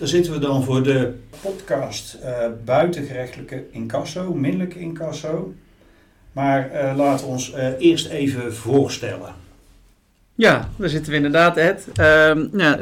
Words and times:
daar 0.00 0.08
zitten 0.08 0.32
we 0.32 0.38
dan 0.38 0.64
voor 0.64 0.82
de 0.82 1.12
podcast 1.40 2.18
uh, 2.22 2.28
buitengerechtelijke 2.64 3.64
incasso, 3.70 4.34
minderlijke 4.34 4.78
incasso. 4.78 5.52
Maar 6.32 6.70
uh, 6.72 6.96
laten 6.96 7.26
we 7.26 7.32
ons 7.32 7.52
uh, 7.54 7.66
eerst 7.78 8.08
even 8.08 8.54
voorstellen. 8.54 9.34
Ja, 10.34 10.68
daar 10.76 10.88
zitten 10.88 11.10
we 11.10 11.16
inderdaad, 11.16 11.56
Ed. 11.56 11.86
Ehm, 11.94 12.46
ja, 12.52 12.78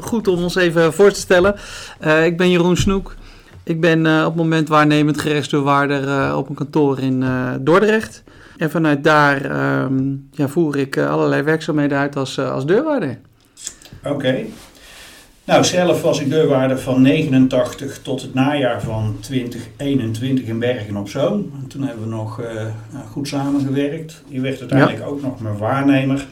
goed 0.00 0.28
om 0.28 0.42
ons 0.42 0.54
even 0.54 0.92
voor 0.92 1.12
te 1.12 1.20
stellen. 1.20 1.54
ik 2.24 2.36
ben 2.36 2.50
Jeroen 2.50 2.76
Snoek. 2.76 3.14
Ik 3.64 3.80
ben 3.80 4.06
op 4.06 4.24
het 4.24 4.34
moment 4.34 4.68
waarnemend 4.68 5.20
gerechtsdeurwaarder 5.20 6.36
op 6.36 6.48
een 6.48 6.54
kantoor 6.54 6.98
in 6.98 7.24
Dordrecht. 7.60 8.22
En 8.56 8.70
vanuit 8.70 9.04
daar 9.04 9.44
ehm, 9.44 10.14
ja, 10.30 10.48
voer 10.48 10.76
ik 10.76 10.98
allerlei 10.98 11.42
werkzaamheden 11.42 11.98
uit 11.98 12.16
als, 12.16 12.38
als 12.38 12.66
deurwaarder. 12.66 13.18
Oké. 14.04 14.44
Nou, 15.44 15.64
zelf 15.64 16.02
was 16.02 16.20
ik 16.20 16.30
deurwaarder 16.30 16.78
van 16.78 17.02
89 17.02 18.02
tot 18.02 18.22
het 18.22 18.34
najaar 18.34 18.82
van 18.82 19.16
2021 19.20 20.44
in 20.44 20.58
Bergen 20.58 20.96
op 20.96 21.08
Zoom. 21.08 21.52
En 21.62 21.68
toen 21.68 21.82
hebben 21.82 22.04
we 22.04 22.10
nog 22.10 22.40
uh, 22.40 22.66
goed 23.10 23.28
samengewerkt. 23.28 24.22
Je 24.28 24.40
werd 24.40 24.60
uiteindelijk 24.60 25.06
ook 25.06 25.22
nog 25.22 25.40
mijn 25.40 25.56
waarnemer. 25.56 26.26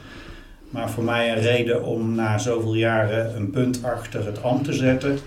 Maar 0.71 0.91
voor 0.91 1.05
mij 1.05 1.33
een 1.33 1.43
reden 1.43 1.85
om 1.85 2.15
na 2.15 2.39
zoveel 2.39 2.75
jaren 2.75 3.37
een 3.37 3.51
punt 3.51 3.85
achter 3.85 4.27
het 4.27 4.43
ambt 4.43 4.65
te 4.65 4.73
zetten. 4.73 5.19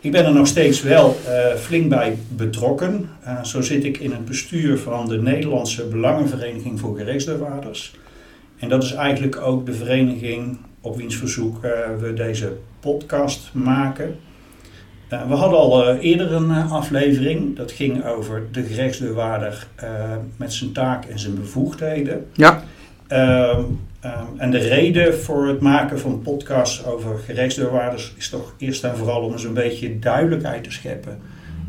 Ik 0.00 0.12
ben 0.12 0.24
er 0.24 0.32
nog 0.32 0.46
steeds 0.46 0.82
wel 0.82 1.16
uh, 1.28 1.54
flink 1.54 1.88
bij 1.88 2.16
betrokken. 2.28 3.08
Uh, 3.24 3.44
zo 3.44 3.60
zit 3.60 3.84
ik 3.84 3.98
in 3.98 4.10
het 4.10 4.24
bestuur 4.24 4.78
van 4.78 5.08
de 5.08 5.22
Nederlandse 5.22 5.86
Belangenvereniging 5.86 6.80
voor 6.80 6.96
Gerechtsdeurwaarders. 6.96 7.94
En 8.58 8.68
dat 8.68 8.82
is 8.82 8.92
eigenlijk 8.92 9.40
ook 9.40 9.66
de 9.66 9.72
vereniging 9.72 10.58
op 10.86 10.96
wiens 10.96 11.16
verzoek 11.16 11.64
uh, 11.64 11.70
we 12.00 12.12
deze 12.14 12.52
podcast 12.80 13.50
maken. 13.52 14.16
Uh, 15.12 15.28
we 15.28 15.34
hadden 15.34 15.58
al 15.58 15.94
uh, 15.94 16.02
eerder 16.02 16.32
een 16.32 16.50
aflevering. 16.50 17.56
Dat 17.56 17.72
ging 17.72 18.04
over 18.04 18.42
de 18.52 18.62
gerechtsdeurwaarder 18.62 19.66
met 20.36 20.52
zijn 20.52 20.72
taak 20.72 21.04
en 21.04 21.18
zijn 21.18 21.34
bevoegdheden. 21.34 22.26
Ja. 22.32 22.62
Ehm, 23.06 23.62
ehm, 24.00 24.24
en 24.36 24.50
de 24.50 24.58
reden 24.58 25.18
voor 25.18 25.46
het 25.46 25.60
maken 25.60 25.98
van 25.98 26.22
podcasts 26.22 26.84
over 26.84 27.18
gerechtsdeurwaarders 27.18 28.14
is 28.16 28.28
toch 28.28 28.54
eerst 28.58 28.84
en 28.84 28.96
vooral 28.96 29.20
om 29.20 29.32
eens 29.32 29.44
een 29.44 29.54
beetje 29.54 29.98
duidelijkheid 29.98 30.64
te 30.64 30.70
scheppen 30.70 31.18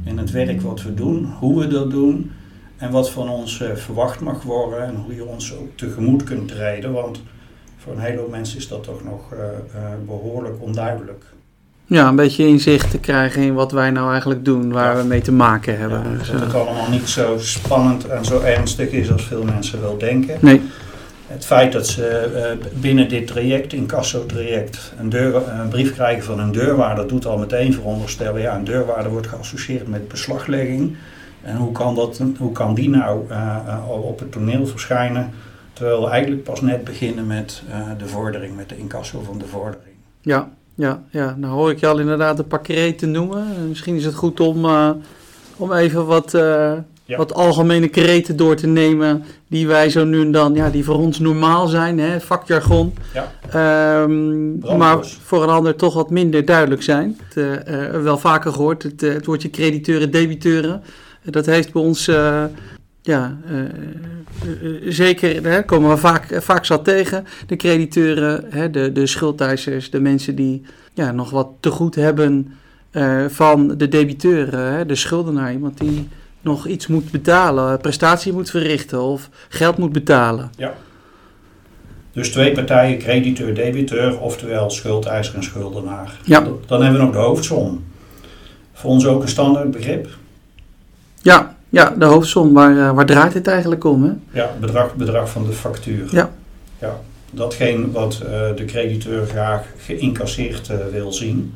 in 0.05 0.17
het 0.17 0.31
werk 0.31 0.61
wat 0.61 0.83
we 0.83 0.93
doen, 0.93 1.25
hoe 1.39 1.59
we 1.59 1.67
dat 1.67 1.91
doen 1.91 2.31
en 2.77 2.91
wat 2.91 3.09
van 3.09 3.29
ons 3.29 3.63
verwacht 3.75 4.19
mag 4.19 4.43
worden 4.43 4.85
en 4.85 4.95
hoe 4.95 5.15
je 5.15 5.25
ons 5.25 5.55
ook 5.55 5.77
tegemoet 5.77 6.23
kunt 6.23 6.47
treden. 6.47 6.93
Want 6.93 7.21
voor 7.87 7.95
een 7.95 8.01
hele 8.01 8.19
hoop 8.19 8.31
mensen 8.31 8.57
is 8.57 8.67
dat 8.67 8.83
toch 8.83 9.03
nog 9.03 9.33
uh, 9.33 9.39
uh, 9.39 9.81
behoorlijk 10.05 10.55
onduidelijk. 10.59 11.23
Ja, 11.85 12.07
een 12.07 12.15
beetje 12.15 12.47
inzicht 12.47 12.91
te 12.91 12.99
krijgen 12.99 13.41
in 13.41 13.53
wat 13.53 13.71
wij 13.71 13.89
nou 13.89 14.11
eigenlijk 14.11 14.45
doen, 14.45 14.71
waar 14.71 14.95
ja. 14.95 15.01
we 15.01 15.07
mee 15.07 15.21
te 15.21 15.31
maken 15.31 15.79
hebben. 15.79 16.03
Ja, 16.11 16.17
dus, 16.17 16.31
dat 16.31 16.41
het 16.41 16.53
allemaal 16.53 16.89
niet 16.89 17.09
zo 17.09 17.37
spannend 17.37 18.07
en 18.07 18.25
zo 18.25 18.39
ernstig 18.39 18.89
is 18.89 19.11
als 19.11 19.25
veel 19.25 19.43
mensen 19.43 19.81
wel 19.81 19.97
denken. 19.97 20.37
Nee. 20.41 20.61
Het 21.27 21.45
feit 21.45 21.71
dat 21.71 21.87
ze 21.87 22.31
uh, 22.61 22.67
binnen 22.81 23.09
dit 23.09 23.27
traject, 23.27 23.73
incasso-traject, 23.73 24.93
een, 24.99 25.09
deur, 25.09 25.35
een 25.35 25.67
brief 25.69 25.93
krijgen 25.93 26.23
van 26.23 26.39
een 26.39 26.51
deurwaarder, 26.51 27.07
doet 27.07 27.25
al 27.25 27.37
meteen 27.37 27.73
veronderstellen, 27.73 28.41
ja, 28.41 28.55
een 28.55 28.63
deurwaarder 28.63 29.11
wordt 29.11 29.27
geassocieerd 29.27 29.87
met 29.87 30.07
beslaglegging. 30.07 30.95
En 31.41 31.55
hoe 31.55 31.71
kan, 31.71 31.95
dat, 31.95 32.21
hoe 32.37 32.51
kan 32.51 32.73
die 32.73 32.89
nou 32.89 33.31
al 33.87 33.99
op 33.99 34.19
het 34.19 34.31
toneel 34.31 34.67
verschijnen? 34.67 35.31
Terwijl 35.77 36.01
we 36.01 36.09
eigenlijk 36.09 36.43
pas 36.43 36.61
net 36.61 36.83
beginnen 36.83 37.27
met 37.27 37.63
uh, 37.69 37.89
de 37.97 38.07
vordering, 38.07 38.55
met 38.55 38.69
de 38.69 38.77
incasso 38.77 39.21
van 39.21 39.37
de 39.37 39.45
vordering. 39.45 39.95
Ja, 40.21 40.49
ja, 40.75 41.03
ja. 41.09 41.35
Nou 41.37 41.53
hoor 41.53 41.71
ik 41.71 41.79
je 41.79 41.87
al 41.87 41.99
inderdaad 41.99 42.39
een 42.39 42.47
paar 42.47 42.61
kreten 42.61 43.11
noemen. 43.11 43.67
Misschien 43.67 43.95
is 43.95 44.05
het 44.05 44.15
goed 44.15 44.39
om, 44.39 44.65
uh, 44.65 44.89
om 45.57 45.73
even 45.73 46.05
wat, 46.05 46.33
uh, 46.33 46.41
ja. 47.03 47.17
wat 47.17 47.33
algemene 47.33 47.87
kreten 47.87 48.35
door 48.35 48.55
te 48.55 48.67
nemen. 48.67 49.23
Die 49.47 49.67
wij 49.67 49.89
zo 49.89 50.05
nu 50.05 50.21
en 50.21 50.31
dan, 50.31 50.53
ja, 50.53 50.69
die 50.69 50.83
voor 50.83 50.97
ons 50.97 51.19
normaal 51.19 51.67
zijn, 51.67 51.99
hè, 51.99 52.21
vakjargon. 52.21 52.93
Ja. 53.13 54.01
Um, 54.01 54.59
maar 54.77 55.05
voor 55.05 55.43
een 55.43 55.49
ander 55.49 55.75
toch 55.75 55.93
wat 55.93 56.09
minder 56.09 56.45
duidelijk 56.45 56.83
zijn. 56.83 57.19
Het, 57.33 58.03
wel 58.03 58.17
vaker 58.17 58.51
gehoord, 58.51 58.83
het, 58.83 59.01
het 59.01 59.25
woordje 59.25 59.49
crediteuren, 59.49 60.11
debiteuren. 60.11 60.83
Dat 61.23 61.45
heeft 61.45 61.73
bij 61.73 61.81
ons 61.81 62.09
ja, 63.07 63.37
uh, 63.51 63.59
uh, 64.61 64.91
zeker, 64.91 65.41
daar 65.41 65.63
komen 65.63 65.89
we 65.89 65.97
vaak, 65.97 66.41
vaak 66.41 66.65
zat 66.65 66.83
tegen. 66.83 67.25
De 67.47 67.55
crediteuren, 67.55 68.45
hè, 68.49 68.69
de, 68.69 68.91
de 68.91 69.07
schuldeisers, 69.07 69.89
de 69.89 69.99
mensen 69.99 70.35
die 70.35 70.61
ja, 70.93 71.11
nog 71.11 71.29
wat 71.29 71.49
te 71.59 71.69
goed 71.69 71.95
hebben 71.95 72.53
van 73.27 73.77
de 73.77 73.87
debiteuren, 73.87 74.73
hè, 74.73 74.85
de 74.85 74.95
schuldenaar. 74.95 75.51
Iemand 75.51 75.77
die 75.77 76.07
nog 76.41 76.67
iets 76.67 76.87
moet 76.87 77.11
betalen, 77.11 77.79
prestatie 77.79 78.33
moet 78.33 78.49
verrichten 78.49 79.01
of 79.01 79.29
geld 79.49 79.77
moet 79.77 79.91
betalen. 79.91 80.51
Ja. 80.55 80.73
Dus 82.11 82.31
twee 82.31 82.51
partijen, 82.51 82.97
crediteur, 82.97 83.53
debiteur, 83.53 84.19
oftewel 84.19 84.69
schuldeiser 84.69 85.35
en 85.35 85.43
schuldenaar. 85.43 86.19
Ja. 86.23 86.47
Dan 86.65 86.81
hebben 86.81 86.99
we 86.99 87.05
nog 87.05 87.15
de 87.15 87.21
hoofdsom. 87.21 87.83
Voor 88.73 88.89
ons 88.89 89.05
ook 89.05 89.21
een 89.21 89.27
standaard 89.27 89.71
begrip. 89.71 90.07
Ja, 91.21 91.56
ja, 91.69 91.93
de 91.97 92.05
hoofdsom, 92.05 92.53
waar, 92.53 92.75
uh, 92.75 92.91
waar 92.91 93.05
draait 93.05 93.33
het 93.33 93.47
eigenlijk 93.47 93.83
om? 93.83 94.03
Hè? 94.03 94.11
Ja, 94.39 94.51
bedrag, 94.59 94.95
bedrag 94.95 95.29
van 95.29 95.45
de 95.45 95.51
factuur. 95.51 96.07
Ja. 96.11 96.29
ja 96.79 96.99
datgene 97.31 97.91
wat 97.91 98.21
uh, 98.23 98.29
de 98.55 98.65
crediteur 98.65 99.25
graag 99.25 99.63
geïncasseerd 99.77 100.69
uh, 100.69 100.77
wil 100.91 101.13
zien. 101.13 101.53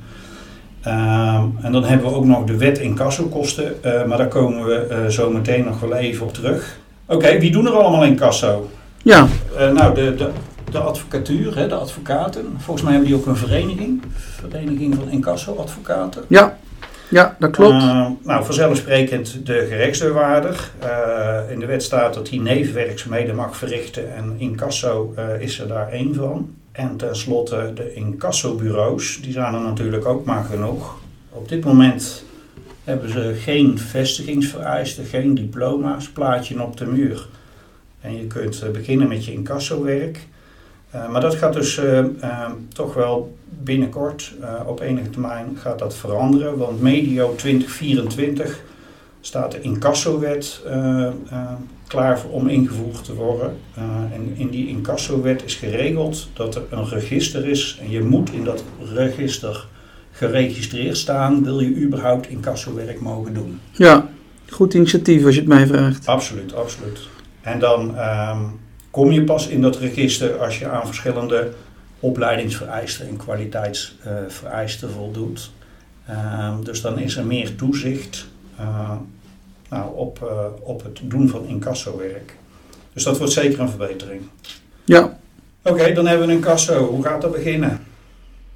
Ehm, 0.81 1.45
en 1.61 1.71
dan 1.71 1.83
hebben 1.83 2.09
we 2.09 2.15
ook 2.15 2.25
nog 2.25 2.43
de 2.43 2.57
wet 2.57 2.77
incassokosten, 2.77 3.75
maar 4.07 4.17
daar 4.17 4.27
komen 4.27 4.65
we 4.65 5.05
zo 5.09 5.29
meteen 5.29 5.65
nog 5.65 5.79
wel 5.79 5.95
even 5.95 6.25
op 6.25 6.33
terug. 6.33 6.77
Oké, 7.05 7.15
okay, 7.15 7.39
wie 7.39 7.51
doen 7.51 7.65
er 7.65 7.71
allemaal 7.71 8.05
incasso? 8.05 8.69
Ja. 9.03 9.27
nou, 9.73 9.95
de, 9.95 10.15
de, 10.15 10.29
de 10.71 10.79
advocatuur, 10.79 11.57
hè, 11.57 11.67
de 11.67 11.75
advocaten. 11.75 12.45
Volgens 12.57 12.81
mij 12.81 12.91
hebben 12.93 13.09
die 13.11 13.19
ook 13.19 13.25
een 13.25 13.35
vereniging. 13.35 14.01
Vereniging 14.17 14.95
van 14.95 15.09
incasso-advocaten. 15.09 16.23
Ja. 16.27 16.57
Ja, 17.11 17.35
dat 17.39 17.51
klopt. 17.51 17.73
Uh, 17.73 18.07
nou, 18.23 18.45
vanzelfsprekend 18.45 19.45
de 19.45 19.65
gerechtsdeurwaarder. 19.69 20.71
Uh, 20.83 21.51
in 21.51 21.59
de 21.59 21.65
wet 21.65 21.83
staat 21.83 22.13
dat 22.13 22.29
hij 22.29 22.37
nevenwerkzaamheden 22.37 23.35
mag 23.35 23.57
verrichten 23.57 24.15
en 24.15 24.35
incasso 24.37 25.13
uh, 25.17 25.41
is 25.41 25.59
er 25.59 25.67
daar 25.67 25.89
één 25.89 26.15
van. 26.15 26.55
En 26.71 26.97
tenslotte 26.97 27.71
de 27.75 27.93
incassobureaus, 27.93 29.19
die 29.21 29.31
zijn 29.31 29.53
er 29.53 29.61
natuurlijk 29.61 30.05
ook 30.05 30.25
maar 30.25 30.43
genoeg. 30.43 30.99
Op 31.29 31.49
dit 31.49 31.63
moment 31.63 32.23
hebben 32.83 33.09
ze 33.09 33.33
geen 33.37 33.79
vestigingsvereisten, 33.79 35.05
geen 35.05 35.35
diploma's, 35.35 36.09
plaatje 36.09 36.63
op 36.63 36.77
de 36.77 36.85
muur. 36.85 37.27
En 38.01 38.17
je 38.17 38.27
kunt 38.27 38.63
beginnen 38.71 39.07
met 39.07 39.25
je 39.25 39.33
incassowerk. 39.33 40.27
Uh, 40.95 41.09
maar 41.09 41.21
dat 41.21 41.35
gaat 41.35 41.53
dus 41.53 41.77
uh, 41.77 41.97
uh, 41.97 42.51
toch 42.73 42.93
wel 42.93 43.37
binnenkort, 43.63 44.33
op 44.65 44.79
enige 44.79 45.09
termijn, 45.09 45.57
gaat 45.61 45.79
dat 45.79 45.95
veranderen. 45.95 46.57
Want 46.57 46.81
medio 46.81 47.35
2024 47.35 48.61
staat 49.21 49.51
de 49.51 49.61
incassowet 49.61 50.61
klaar 51.87 52.19
om 52.29 52.47
ingevoerd 52.47 53.03
te 53.03 53.15
worden. 53.15 53.57
en 54.13 54.33
in 54.35 54.49
die 54.49 54.67
incassowet 54.67 55.43
is 55.45 55.55
geregeld 55.55 56.29
dat 56.33 56.55
er 56.55 56.63
een 56.69 56.89
register 56.89 57.47
is. 57.47 57.79
En 57.81 57.89
je 57.89 58.01
moet 58.01 58.31
in 58.31 58.43
dat 58.43 58.63
register 58.93 59.67
geregistreerd 60.11 60.97
staan, 60.97 61.43
wil 61.43 61.59
je 61.59 61.75
überhaupt 61.75 62.27
incassowerk 62.27 62.99
mogen 62.99 63.33
doen. 63.33 63.59
Ja, 63.71 64.09
goed 64.49 64.73
initiatief 64.73 65.25
als 65.25 65.33
je 65.33 65.39
het 65.39 65.49
mij 65.49 65.67
vraagt. 65.67 66.07
Absoluut, 66.07 66.55
absoluut. 66.55 66.99
En 67.41 67.59
dan 67.59 67.99
um, 67.99 68.59
kom 68.91 69.11
je 69.11 69.23
pas 69.23 69.47
in 69.47 69.61
dat 69.61 69.77
register 69.77 70.37
als 70.37 70.59
je 70.59 70.67
aan 70.67 70.85
verschillende 70.85 71.51
opleidingsvereisten 71.99 73.07
en 73.07 73.17
kwaliteitsvereisten 73.17 74.91
voldoet. 74.91 75.51
Uh, 76.09 76.53
dus 76.63 76.81
dan 76.81 76.99
is 76.99 77.17
er 77.17 77.25
meer 77.25 77.55
toezicht 77.55 78.27
uh, 78.59 78.91
nou, 79.69 79.95
op, 79.95 80.31
op 80.63 80.83
het 80.83 80.99
doen 81.03 81.29
van 81.29 81.45
incassowerk. 81.47 82.35
Dus 82.93 83.03
dat 83.03 83.17
wordt 83.17 83.33
zeker 83.33 83.59
een 83.59 83.69
verbetering. 83.69 84.21
Ja. 84.83 85.19
Oké, 85.63 85.79
okay, 85.79 85.93
dan 85.93 86.07
hebben 86.07 86.27
we 86.27 86.33
een 86.33 86.39
incasso. 86.39 86.85
Hoe 86.85 87.03
gaat 87.03 87.21
dat 87.21 87.31
beginnen? 87.31 87.79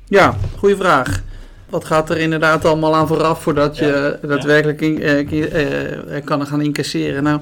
Ja, 0.05 0.35
goede 0.57 0.75
vraag. 0.75 1.23
Wat 1.69 1.85
gaat 1.85 2.09
er 2.09 2.17
inderdaad 2.17 2.65
allemaal 2.65 2.95
aan 2.95 3.07
vooraf 3.07 3.41
voordat 3.41 3.77
je 3.77 4.17
ja, 4.21 4.27
daadwerkelijk 4.27 4.81
in, 4.81 6.23
kan 6.23 6.47
gaan 6.47 6.61
incasseren? 6.61 7.23
Nou, 7.23 7.39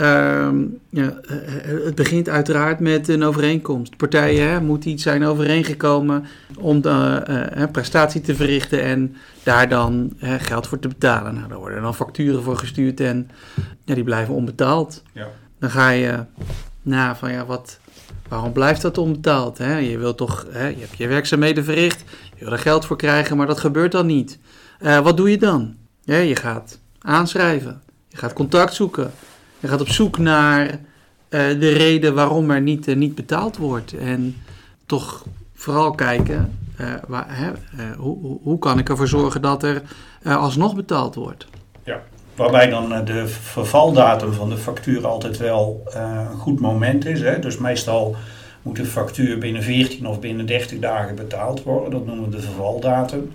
Uh, 0.00 0.48
ja, 0.88 1.20
het 1.84 1.94
begint 1.94 2.28
uiteraard 2.28 2.80
met 2.80 3.08
een 3.08 3.22
overeenkomst. 3.22 3.96
Partijen 3.96 4.48
hè, 4.48 4.60
moeten 4.60 4.90
iets 4.90 5.02
zijn 5.02 5.24
overeengekomen 5.24 6.24
om 6.58 6.80
de 6.80 7.22
uh, 7.56 7.64
prestatie 7.72 8.20
te 8.20 8.34
verrichten 8.34 8.82
en 8.82 9.16
daar 9.42 9.68
dan 9.68 10.12
uh, 10.22 10.34
geld 10.38 10.66
voor 10.66 10.78
te 10.78 10.88
betalen. 10.88 11.34
Nou, 11.34 11.48
daar 11.48 11.58
worden 11.58 11.82
dan 11.82 11.94
facturen 11.94 12.42
voor 12.42 12.56
gestuurd 12.56 13.00
en 13.00 13.30
ja, 13.84 13.94
die 13.94 14.04
blijven 14.04 14.34
onbetaald. 14.34 15.02
Ja. 15.12 15.26
Dan 15.58 15.70
ga 15.70 15.90
je 15.90 16.24
na 16.82 17.16
van 17.16 17.32
ja, 17.32 17.46
wat, 17.46 17.78
waarom 18.28 18.52
blijft 18.52 18.82
dat 18.82 18.98
onbetaald? 18.98 19.58
Hè? 19.58 19.76
Je 19.78 19.98
wilt 19.98 20.16
toch, 20.16 20.46
hè, 20.50 20.66
je 20.66 20.80
hebt 20.80 20.96
je 20.96 21.06
werkzaamheden 21.06 21.64
verricht, 21.64 22.04
je 22.34 22.44
wil 22.44 22.52
er 22.52 22.58
geld 22.58 22.84
voor 22.84 22.96
krijgen, 22.96 23.36
maar 23.36 23.46
dat 23.46 23.60
gebeurt 23.60 23.92
dan 23.92 24.06
niet. 24.06 24.38
Wat 25.02 25.16
doe 25.16 25.30
je 25.30 25.38
dan? 25.38 25.74
Ja, 26.02 26.16
je 26.16 26.36
gaat 26.36 26.78
aanschrijven, 26.98 27.82
je 28.08 28.16
gaat 28.16 28.32
contact 28.32 28.74
zoeken, 28.74 29.12
je 29.64 29.70
gaat 29.70 29.80
op 29.80 29.88
zoek 29.88 30.18
naar 30.18 30.66
uh, 30.66 30.78
de 31.30 31.68
reden 31.68 32.14
waarom 32.14 32.50
er 32.50 32.60
niet, 32.60 32.88
uh, 32.88 32.96
niet 32.96 33.14
betaald 33.14 33.56
wordt. 33.56 33.96
En 33.96 34.36
toch 34.86 35.24
vooral 35.54 35.90
kijken, 35.90 36.58
waar, 37.06 37.26
hè, 37.28 37.50
hoe, 37.96 38.38
hoe 38.42 38.58
kan 38.58 38.78
ik 38.78 38.88
ervoor 38.88 39.08
zorgen 39.08 39.42
dat 39.42 39.62
er 39.62 39.82
alsnog 40.24 40.74
betaald 40.74 41.14
wordt? 41.14 41.46
Ja. 41.84 42.02
Waarbij 42.34 42.68
dan 42.68 43.04
de 43.04 43.26
vervaldatum 43.26 44.32
van 44.32 44.48
de 44.48 44.56
factuur 44.56 45.06
altijd 45.06 45.36
wel 45.36 45.82
een 45.90 46.26
goed 46.26 46.60
moment 46.60 47.06
is. 47.06 47.20
Hè? 47.20 47.38
Dus 47.38 47.58
meestal 47.58 48.16
moet 48.62 48.76
de 48.76 48.84
factuur 48.84 49.38
binnen 49.38 49.62
14 49.62 50.06
of 50.06 50.20
binnen 50.20 50.46
30 50.46 50.78
dagen 50.78 51.14
betaald 51.14 51.62
worden. 51.62 51.90
Dat 51.90 52.06
noemen 52.06 52.24
we 52.24 52.36
de 52.36 52.42
vervaldatum. 52.42 53.32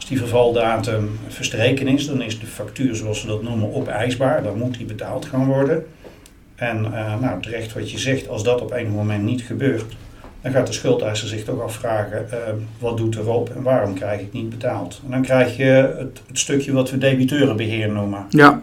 Als 0.00 0.08
die 0.08 0.18
vervaldatum 0.18 1.18
verstreken 1.28 1.88
is, 1.88 2.06
dan 2.06 2.22
is 2.22 2.40
de 2.40 2.46
factuur, 2.46 2.94
zoals 2.94 3.22
we 3.22 3.28
dat 3.28 3.42
noemen, 3.42 3.74
opeisbaar. 3.74 4.42
Dan 4.42 4.58
moet 4.58 4.76
die 4.76 4.86
betaald 4.86 5.26
gaan 5.26 5.46
worden. 5.46 5.86
En 6.54 6.84
uh, 6.84 7.20
nou, 7.20 7.42
terecht 7.42 7.72
wat 7.72 7.90
je 7.90 7.98
zegt, 7.98 8.28
als 8.28 8.42
dat 8.42 8.60
op 8.60 8.72
een 8.72 8.90
moment 8.90 9.24
niet 9.24 9.42
gebeurt, 9.42 9.96
dan 10.40 10.52
gaat 10.52 10.66
de 10.66 10.72
schuldeiser 10.72 11.28
zich 11.28 11.44
toch 11.44 11.60
afvragen, 11.60 12.26
uh, 12.32 12.38
wat 12.78 12.96
doet 12.96 13.16
erop 13.16 13.50
en 13.56 13.62
waarom 13.62 13.94
krijg 13.94 14.20
ik 14.20 14.32
niet 14.32 14.50
betaald? 14.50 15.00
En 15.04 15.10
dan 15.10 15.22
krijg 15.22 15.56
je 15.56 15.94
het, 15.98 16.20
het 16.26 16.38
stukje 16.38 16.72
wat 16.72 16.90
we 16.90 16.98
debiteurenbeheer 16.98 17.90
noemen. 17.90 18.26
Ja, 18.28 18.62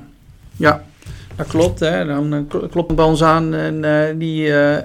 ja. 0.55 0.83
Dat 1.35 1.47
klopt, 1.47 1.79
hè. 1.79 2.05
dan 2.05 2.33
uh, 2.33 2.69
klopt 2.69 2.95
bij 2.95 3.05
ons 3.05 3.23
aan 3.23 3.53
en 3.53 3.83
uh, 3.83 4.19
die, 4.19 4.47
uh, 4.47 4.77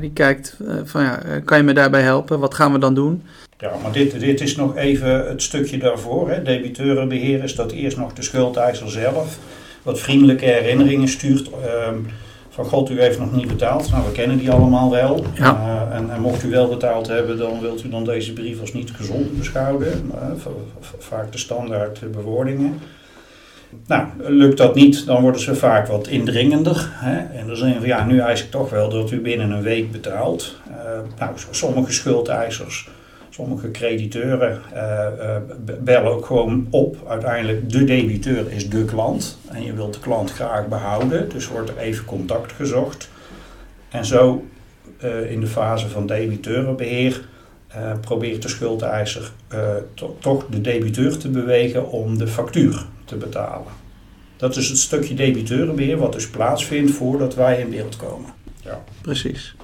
die 0.00 0.12
kijkt 0.12 0.56
van 0.84 1.02
ja, 1.02 1.20
kan 1.44 1.58
je 1.58 1.64
me 1.64 1.72
daarbij 1.72 2.02
helpen? 2.02 2.38
Wat 2.38 2.54
gaan 2.54 2.72
we 2.72 2.78
dan 2.78 2.94
doen? 2.94 3.22
Ja, 3.62 3.72
maar 3.82 3.92
dit, 3.92 4.20
dit 4.20 4.40
is 4.40 4.56
nog 4.56 4.76
even 4.76 5.28
het 5.28 5.42
stukje 5.42 5.78
daarvoor. 5.78 6.30
Hè. 6.30 6.42
Debiteurenbeheer 6.42 7.42
is 7.42 7.54
dat 7.54 7.72
eerst 7.72 7.96
nog 7.96 8.12
de 8.12 8.22
schuldeiser 8.22 8.90
zelf 8.90 9.38
wat 9.82 10.00
vriendelijke 10.00 10.44
herinneringen 10.44 11.08
stuurt. 11.08 11.50
Ehm, 11.50 11.98
van 12.48 12.64
God, 12.64 12.90
u 12.90 13.00
heeft 13.00 13.18
nog 13.18 13.32
niet 13.32 13.48
betaald. 13.48 13.90
Nou, 13.90 14.04
we 14.04 14.12
kennen 14.12 14.38
die 14.38 14.50
allemaal 14.50 14.90
wel. 14.90 15.24
Ja. 15.34 15.88
en, 15.92 16.10
en, 16.10 16.20
mocht 16.20 16.44
u 16.44 16.50
wel 16.50 16.68
betaald 16.68 17.06
hebben, 17.06 17.38
dan 17.38 17.60
wilt 17.60 17.84
u 17.84 17.88
dan 17.88 18.04
deze 18.04 18.32
brief 18.32 18.60
als 18.60 18.72
niet 18.72 18.90
gezond 18.90 19.38
beschouwen. 19.38 20.12
vaak 20.98 21.32
de 21.32 21.38
standaard 21.38 22.12
bewoordingen. 22.12 22.78
Nou, 23.86 24.06
lukt 24.18 24.58
dat 24.58 24.74
niet, 24.74 25.06
dan 25.06 25.22
worden 25.22 25.40
ze 25.40 25.54
vaak 25.54 25.86
wat 25.86 26.08
indringender. 26.08 26.90
Hè? 26.92 27.38
En 27.38 27.46
dan 27.46 27.56
zeggen 27.56 27.78
van 27.78 27.88
ja, 27.88 28.04
nu 28.04 28.18
eis 28.18 28.42
ik 28.42 28.50
toch 28.50 28.70
wel 28.70 28.88
dat 28.88 29.10
u 29.10 29.20
binnen 29.20 29.50
een 29.50 29.62
week 29.62 29.92
betaalt. 29.92 30.56
Uh, 30.70 30.74
nou, 31.18 31.32
sommige 31.50 31.92
schuldeisers, 31.92 32.88
sommige 33.34 33.70
crediteuren 33.70 34.60
uh, 34.74 35.06
uh, 35.18 35.36
bellen 35.80 36.12
ook 36.12 36.26
gewoon 36.26 36.66
op. 36.70 36.96
Uiteindelijk, 37.06 37.70
de 37.72 37.84
debiteur 37.84 38.52
is 38.52 38.70
de 38.70 38.84
klant. 38.84 39.38
En 39.48 39.64
je 39.64 39.72
wilt 39.72 39.94
de 39.94 40.00
klant 40.00 40.32
graag 40.32 40.68
behouden, 40.68 41.28
dus 41.28 41.48
wordt 41.48 41.70
er 41.70 41.78
even 41.78 42.04
contact 42.04 42.52
gezocht. 42.52 43.10
En 43.88 44.04
zo 44.04 44.44
in 45.28 45.40
de 45.40 45.46
fase 45.46 45.88
van 45.88 46.06
debiteurenbeheer 46.06 47.24
probeert 48.00 48.42
de 48.42 48.48
schuldeiser 48.48 49.30
to 49.94 50.16
toch 50.20 50.46
de 50.46 50.60
debiteur 50.60 51.18
te 51.18 51.28
bewegen 51.28 51.90
om 51.90 52.18
de 52.18 52.26
factuur 52.26 52.86
te 53.04 53.16
betalen. 53.16 53.72
Dat 54.36 54.56
is 54.56 54.68
het 54.68 54.78
stukje 54.78 55.14
debiteurenbeheer 55.14 55.96
wat 55.96 56.12
dus 56.12 56.28
plaatsvindt 56.28 56.90
voordat 56.90 57.34
wij 57.34 57.60
in 57.60 57.70
beeld 57.70 57.96
komen. 57.96 58.30
Ja. 58.60 58.84
Precies. 59.00 59.54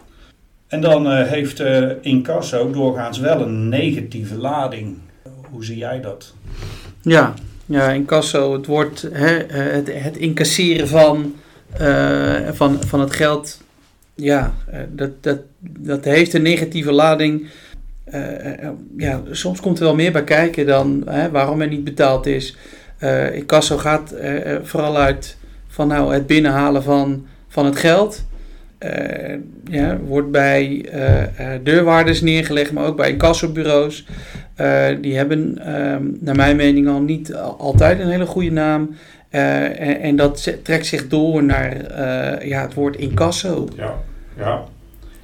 En 0.68 0.80
dan 0.80 1.06
uh, 1.06 1.26
heeft 1.26 1.60
uh, 1.60 1.90
incasso 2.00 2.70
doorgaans 2.70 3.18
wel 3.18 3.40
een 3.40 3.68
negatieve 3.68 4.36
lading. 4.36 4.98
Hoe 5.50 5.64
zie 5.64 5.76
jij 5.76 6.00
dat? 6.00 6.34
Ja, 7.02 7.34
ja 7.66 7.90
incasso, 7.90 8.52
het 8.52 8.66
wordt 8.66 9.08
hè, 9.12 9.36
eh, 9.36 9.72
het, 9.72 10.02
het 10.02 10.16
incasseren 10.16 10.88
van, 10.88 11.34
van, 12.52 12.82
van 12.82 13.00
het 13.00 13.12
geld. 13.12 13.62
Ja, 14.14 14.54
dat, 14.94 15.22
dat, 15.22 15.38
dat 15.60 16.04
heeft 16.04 16.34
een 16.34 16.42
negatieve 16.42 16.92
lading. 16.92 17.46
ja, 18.96 19.22
soms 19.30 19.60
komt 19.60 19.78
er 19.78 19.84
wel 19.84 19.94
meer 19.94 20.12
bij 20.12 20.24
kijken 20.24 20.66
dan 20.66 21.02
hè, 21.06 21.30
waarom 21.30 21.60
er 21.60 21.68
niet 21.68 21.84
betaald 21.84 22.26
is. 22.26 22.56
Uh, 23.00 23.34
Incasso 23.34 23.76
gaat 23.76 24.14
vooral 24.62 24.96
uit 24.96 25.36
van 25.68 25.88
nou, 25.88 26.14
het 26.14 26.26
binnenhalen 26.26 26.82
van, 26.82 27.26
van 27.48 27.64
het 27.64 27.76
geld. 27.76 28.24
Uh, 28.84 29.34
ja, 29.64 29.98
wordt 29.98 30.30
bij 30.30 30.88
deurwaarders 31.62 32.20
neergelegd, 32.20 32.72
maar 32.72 32.86
ook 32.86 32.96
bij 32.96 33.10
incassobureaus. 33.10 34.06
die 35.00 35.16
hebben, 35.16 35.58
ehm, 35.58 36.02
naar 36.20 36.36
mijn 36.36 36.56
mening, 36.56 36.88
al 36.88 37.00
niet 37.00 37.34
altijd 37.34 38.00
een 38.00 38.10
hele 38.10 38.26
goede 38.26 38.50
naam. 38.50 38.96
En, 39.28 40.00
en, 40.00 40.16
dat 40.16 40.54
trekt 40.62 40.86
zich 40.86 41.08
door 41.08 41.44
naar 41.44 41.76
ja, 42.46 42.62
het 42.62 42.74
woord 42.74 42.96
incasso. 42.96 43.68
Ja, 43.76 43.94
ja. 44.36 44.64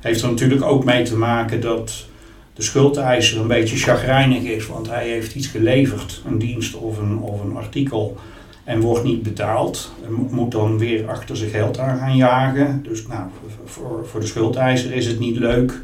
Heeft 0.00 0.22
er 0.22 0.28
natuurlijk 0.28 0.62
ook 0.62 0.84
mee 0.84 1.04
te 1.04 1.16
maken 1.16 1.60
dat 1.60 2.06
de 2.54 2.62
schuldeiser 2.62 3.40
een 3.40 3.46
beetje 3.46 3.76
chagrijnig 3.76 4.42
is, 4.42 4.66
want 4.66 4.88
hij 4.88 5.08
heeft 5.08 5.34
iets 5.34 5.46
geleverd, 5.46 6.22
een 6.26 6.38
dienst 6.38 6.74
of 6.74 6.98
een, 6.98 7.18
of 7.18 7.40
een 7.40 7.56
artikel, 7.56 8.16
en 8.64 8.80
wordt 8.80 9.04
niet 9.04 9.22
betaald. 9.22 9.92
Moet 10.30 10.52
dan 10.52 10.78
weer 10.78 11.08
achter 11.08 11.36
zijn 11.36 11.50
geld 11.50 11.78
aan 11.78 11.98
gaan 11.98 12.16
jagen. 12.16 12.82
Dus 12.82 13.06
nou, 13.06 13.28
voor, 13.64 14.06
voor 14.06 14.20
de 14.20 14.26
schuldeiser 14.26 14.92
is 14.92 15.06
het 15.06 15.18
niet 15.18 15.36
leuk, 15.36 15.80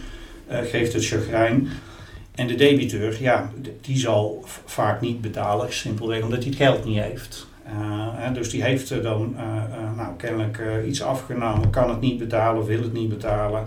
uh, 0.50 0.58
geeft 0.58 0.92
het 0.92 1.06
chagrijn. 1.06 1.68
En 2.34 2.46
de 2.46 2.54
debiteur, 2.54 3.16
ja, 3.22 3.50
die 3.80 3.98
zal 3.98 4.44
vaak 4.64 5.00
niet 5.00 5.20
betalen, 5.20 5.72
simpelweg 5.72 6.22
omdat 6.22 6.38
hij 6.38 6.48
het 6.48 6.56
geld 6.56 6.84
niet 6.84 7.00
heeft. 7.00 7.48
Uh, 7.66 8.34
dus 8.34 8.50
die 8.50 8.62
heeft 8.62 9.02
dan 9.02 9.34
uh, 9.36 9.96
nou, 9.96 10.16
kennelijk 10.16 10.60
iets 10.86 11.02
afgenomen, 11.02 11.70
kan 11.70 11.90
het 11.90 12.00
niet 12.00 12.18
betalen, 12.18 12.64
wil 12.64 12.82
het 12.82 12.92
niet 12.92 13.08
betalen. 13.08 13.66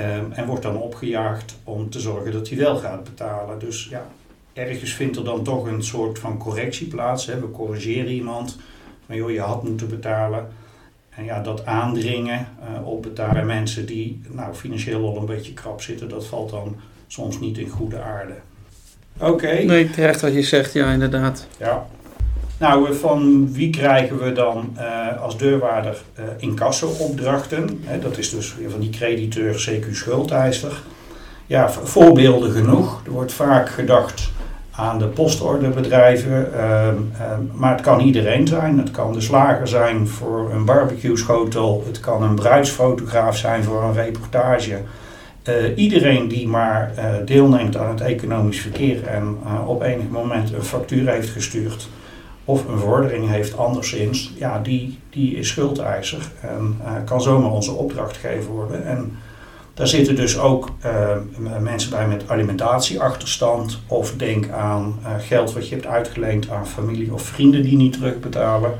Um, 0.00 0.32
en 0.32 0.46
wordt 0.46 0.62
dan 0.62 0.76
opgejaagd 0.76 1.56
om 1.64 1.90
te 1.90 2.00
zorgen 2.00 2.32
dat 2.32 2.48
hij 2.48 2.58
wel 2.58 2.76
gaat 2.76 3.04
betalen. 3.04 3.58
Dus 3.58 3.88
ja, 3.90 4.06
ergens 4.58 4.92
vindt 4.92 5.16
er 5.16 5.24
dan 5.24 5.42
toch 5.42 5.66
een 5.66 5.84
soort 5.84 6.18
van 6.18 6.38
correctie 6.38 6.86
plaats. 6.86 7.26
Hè. 7.26 7.40
We 7.40 7.50
corrigeren 7.50 8.12
iemand 8.12 8.56
van 9.06 9.16
joh, 9.16 9.30
je 9.30 9.40
had 9.40 9.62
moeten 9.62 9.88
betalen. 9.88 10.48
En 11.10 11.24
ja, 11.24 11.40
dat 11.40 11.66
aandringen 11.66 12.48
uh, 12.60 12.86
op 12.86 13.02
betalen 13.02 13.46
mensen 13.46 13.86
die 13.86 14.20
nou, 14.28 14.54
financieel 14.54 15.08
al 15.08 15.16
een 15.16 15.26
beetje 15.26 15.52
krap 15.52 15.80
zitten, 15.80 16.08
dat 16.08 16.26
valt 16.26 16.50
dan 16.50 16.76
soms 17.06 17.40
niet 17.40 17.58
in 17.58 17.68
goede 17.68 18.00
aarde. 18.00 18.34
Oké. 19.18 19.52
Nee, 19.52 19.90
terecht 19.90 20.20
wat 20.20 20.32
je 20.32 20.42
zegt, 20.42 20.72
ja, 20.72 20.92
inderdaad. 20.92 21.46
Ja. 21.58 21.86
Nou, 22.58 22.94
van 22.94 23.52
wie 23.52 23.70
krijgen 23.70 24.18
we 24.18 24.32
dan 24.32 24.76
uh, 24.76 25.22
als 25.22 25.38
deurwaarder 25.38 26.02
uh, 26.18 26.24
incasso-opdrachten? 26.38 27.84
dat 28.00 28.18
is 28.18 28.30
dus 28.30 28.54
van 28.68 28.80
die 28.80 28.90
crediteur, 28.90 29.68
CQ 29.68 29.92
schuldeiser. 29.92 30.82
Ja, 31.46 31.70
voorbeelden 31.70 32.50
genoeg. 32.50 33.02
Er 33.04 33.10
wordt 33.10 33.32
vaak 33.32 33.68
gedacht 33.68 34.30
aan 34.78 34.98
de 34.98 35.06
postorderbedrijven, 35.06 36.50
uh, 36.54 36.88
maar 37.52 37.70
het 37.70 37.80
kan 37.80 38.00
iedereen 38.00 38.46
zijn. 38.46 38.78
Het 38.78 38.90
kan 38.90 39.12
de 39.12 39.20
slager 39.20 39.68
zijn 39.68 40.08
voor 40.08 40.50
een 40.52 40.64
barbecue-schotel, 40.64 41.82
het 41.86 42.00
kan 42.00 42.22
een 42.22 42.34
bruidsfotograaf 42.34 43.36
zijn 43.36 43.64
voor 43.64 43.82
een 43.82 43.94
reportage. 43.94 44.78
Uh, 45.48 45.54
iedereen 45.76 46.28
die 46.28 46.48
maar 46.48 46.92
uh, 46.98 47.04
deelneemt 47.24 47.76
aan 47.76 47.88
het 47.88 48.00
economisch 48.00 48.60
verkeer 48.60 49.06
en 49.06 49.38
uh, 49.44 49.68
op 49.68 49.82
enig 49.82 50.08
moment 50.08 50.52
een 50.52 50.62
factuur 50.62 51.10
heeft 51.10 51.30
gestuurd, 51.30 51.88
of 52.44 52.68
een 52.68 52.78
vordering 52.78 53.28
heeft 53.28 53.56
anderszins, 53.56 54.32
ja, 54.36 54.58
die, 54.58 54.98
die 55.10 55.36
is 55.36 55.48
schuldeiser 55.48 56.30
en 56.40 56.80
kan 57.04 57.22
zomaar 57.22 57.50
onze 57.50 57.72
opdrachtgever 57.72 58.50
worden. 58.50 58.86
En 58.86 59.12
daar 59.78 59.86
zitten 59.86 60.16
dus 60.16 60.38
ook 60.38 60.70
uh, 60.84 61.16
mensen 61.60 61.90
bij 61.90 62.08
met 62.08 62.30
alimentatieachterstand 62.30 63.80
of 63.86 64.14
denk 64.16 64.48
aan 64.50 64.98
uh, 65.02 65.10
geld 65.18 65.52
wat 65.52 65.68
je 65.68 65.74
hebt 65.74 65.86
uitgeleend 65.86 66.50
aan 66.50 66.66
familie 66.66 67.12
of 67.12 67.22
vrienden 67.22 67.62
die 67.62 67.76
niet 67.76 67.92
terugbetalen. 67.92 68.74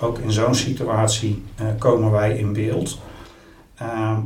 Ook 0.00 0.18
in 0.18 0.32
zo'n 0.32 0.54
situatie 0.54 1.44
komen 1.78 2.10
wij 2.10 2.38
in 2.38 2.52
beeld. 2.52 3.00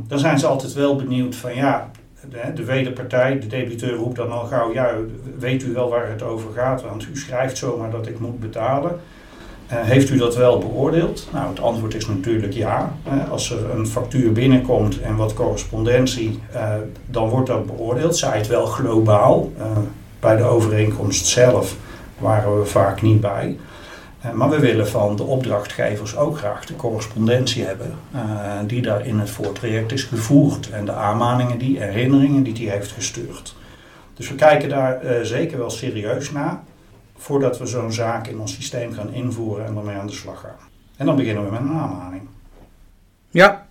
dan 0.07 0.19
zijn 0.19 0.39
ze 0.39 0.47
altijd 0.47 0.73
wel 0.73 0.95
benieuwd 0.95 1.35
van 1.35 1.55
ja, 1.55 1.91
de, 2.29 2.53
de 2.53 2.63
wederpartij, 2.63 3.39
de 3.39 3.47
debiteur 3.47 3.95
roept 3.95 4.15
dan 4.15 4.31
al 4.31 4.45
gauw, 4.45 4.73
ja, 4.73 4.91
weet 5.39 5.63
u 5.63 5.73
wel 5.73 5.89
waar 5.89 6.09
het 6.09 6.21
over 6.21 6.51
gaat, 6.53 6.81
want 6.81 7.07
u 7.07 7.17
schrijft 7.17 7.57
zomaar 7.57 7.91
dat 7.91 8.07
ik 8.07 8.19
moet 8.19 8.39
betalen. 8.39 8.99
Uh, 9.73 9.79
heeft 9.81 10.09
u 10.09 10.17
dat 10.17 10.35
wel 10.35 10.57
beoordeeld? 10.57 11.27
Nou, 11.31 11.49
het 11.49 11.59
antwoord 11.59 11.95
is 11.95 12.07
natuurlijk 12.07 12.53
ja. 12.53 12.93
Uh, 13.07 13.31
als 13.31 13.51
er 13.51 13.69
een 13.69 13.87
factuur 13.87 14.31
binnenkomt 14.31 15.01
en 15.01 15.15
wat 15.15 15.33
correspondentie, 15.33 16.39
uh, 16.55 16.73
dan 17.05 17.29
wordt 17.29 17.47
dat 17.47 17.65
beoordeeld. 17.65 18.17
Zij 18.17 18.37
het 18.37 18.47
wel 18.47 18.65
globaal. 18.65 19.51
bij 20.19 20.35
de 20.35 20.43
overeenkomst 20.43 21.25
zelf 21.25 21.75
waren 22.17 22.59
we 22.59 22.65
vaak 22.65 23.01
niet 23.01 23.21
bij. 23.21 23.57
maar 24.33 24.49
we 24.49 24.59
willen 24.59 24.87
van 24.87 25.15
de 25.15 25.23
opdrachtgevers 25.23 26.17
ook 26.17 26.37
graag 26.37 26.65
de 26.65 26.75
correspondentie 26.75 27.65
hebben 27.65 27.93
die 28.67 28.81
daar 28.81 29.05
in 29.05 29.19
het 29.19 29.29
voortraject 29.29 29.91
is 29.91 30.03
gevoerd. 30.03 30.69
En 30.69 30.85
de 30.85 30.91
aanmaningen, 30.91 31.57
die 31.57 31.79
herinneringen 31.79 32.43
die 32.43 32.67
hij 32.67 32.75
heeft 32.75 32.91
gestuurd. 32.91 33.55
Dus 34.13 34.29
we 34.29 34.35
kijken 34.35 34.69
daar 34.69 35.01
zeker 35.23 35.57
wel 35.57 35.69
serieus 35.69 36.31
naar 36.31 36.59
voordat 37.23 37.57
we 37.57 37.65
zo'n 37.65 37.91
zaak 37.91 38.27
in 38.27 38.39
ons 38.39 38.53
systeem 38.53 38.93
gaan 38.93 39.13
invoeren 39.13 39.65
en 39.65 39.77
ermee 39.77 39.95
aan 39.95 40.07
de 40.07 40.13
slag 40.13 40.39
gaan. 40.39 40.69
En 40.97 41.05
dan 41.05 41.15
beginnen 41.15 41.45
we 41.45 41.51
met 41.51 41.59
een 41.59 41.73
aanmaning. 41.73 42.21
Ja, 43.29 43.67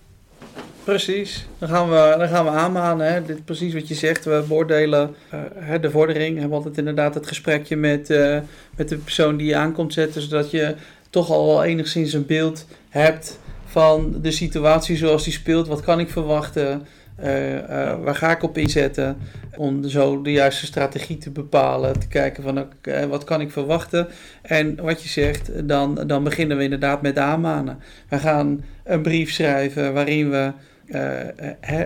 precies. 0.83 1.47
Dan 1.57 1.69
gaan 1.69 1.89
we, 1.89 2.15
dan 2.17 2.27
gaan 2.27 2.45
we 2.45 2.51
aanmanen. 2.51 3.13
Hè. 3.13 3.25
Dit, 3.25 3.45
precies 3.45 3.73
wat 3.73 3.87
je 3.87 3.93
zegt. 3.93 4.25
We 4.25 4.43
beoordelen 4.47 5.15
uh, 5.33 5.81
de 5.81 5.91
vordering. 5.91 6.33
We 6.33 6.39
hebben 6.39 6.57
altijd 6.57 6.77
inderdaad 6.77 7.13
het 7.13 7.27
gesprekje 7.27 7.75
met, 7.75 8.09
uh, 8.09 8.39
met 8.75 8.89
de 8.89 8.97
persoon 8.97 9.37
die 9.37 9.47
je 9.47 9.55
aankomt 9.55 9.93
zetten. 9.93 10.21
Zodat 10.21 10.51
je 10.51 10.75
toch 11.09 11.29
al 11.29 11.63
enigszins 11.63 12.13
een 12.13 12.25
beeld 12.25 12.65
hebt 12.89 13.39
van 13.65 14.15
de 14.21 14.31
situatie 14.31 14.97
zoals 14.97 15.23
die 15.23 15.33
speelt. 15.33 15.67
Wat 15.67 15.81
kan 15.81 15.99
ik 15.99 16.09
verwachten? 16.09 16.87
Uh, 17.19 17.53
uh, 17.53 17.59
waar 18.03 18.15
ga 18.15 18.31
ik 18.31 18.43
op 18.43 18.57
inzetten? 18.57 19.17
Om 19.55 19.87
zo 19.87 20.21
de 20.21 20.31
juiste 20.31 20.65
strategie 20.65 21.17
te 21.17 21.29
bepalen. 21.29 21.99
Te 21.99 22.07
kijken 22.07 22.43
van 22.43 22.67
uh, 22.83 23.03
wat 23.03 23.23
kan 23.23 23.41
ik 23.41 23.51
verwachten. 23.51 24.07
En 24.41 24.81
wat 24.81 25.03
je 25.03 25.09
zegt, 25.09 25.67
dan, 25.67 26.03
dan 26.07 26.23
beginnen 26.23 26.57
we 26.57 26.63
inderdaad 26.63 27.01
met 27.01 27.17
aanmanen. 27.17 27.79
We 28.09 28.17
gaan 28.17 28.63
een 28.83 29.01
brief 29.01 29.31
schrijven 29.31 29.93
waarin 29.93 30.29
we 30.29 30.51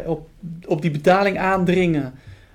op, 0.05 0.29
op 0.65 0.81
die 0.81 0.91
betaling 0.91 1.37
aandringen. 1.37 2.13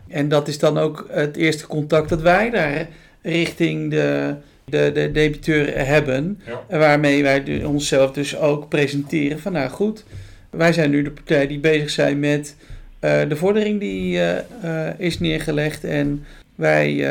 En 0.09 0.29
dat 0.29 0.49
is 0.49 0.59
dan 0.59 0.79
ook 0.79 1.07
het 1.11 1.37
eerste 1.37 1.67
contact 1.67 2.09
dat 2.09 2.21
wij 2.21 2.51
daar 2.51 2.89
richting 3.23 3.91
de, 3.91 4.35
de, 4.65 4.91
de 4.95 5.11
debiteur 5.11 5.87
hebben. 5.87 6.41
Ja. 6.69 6.79
Waarmee 6.79 7.23
wij 7.23 7.65
onszelf 7.65 8.13
dus 8.13 8.37
ook 8.37 8.69
presenteren 8.69 9.41
van 9.41 9.53
nou 9.53 9.71
goed 9.71 10.05
wij 10.57 10.73
zijn 10.73 10.91
nu 10.91 11.03
de 11.03 11.11
partij 11.11 11.47
die 11.47 11.59
bezig 11.59 11.91
zijn 11.91 12.21
met 12.21 12.57
uh, 13.01 13.21
de 13.29 13.37
vordering 13.37 13.81
die 13.81 14.15
uh, 14.15 14.31
uh, 14.65 14.89
is 14.99 15.21
neergelegd. 15.21 15.85
En 15.85 16.25
wij 16.55 17.07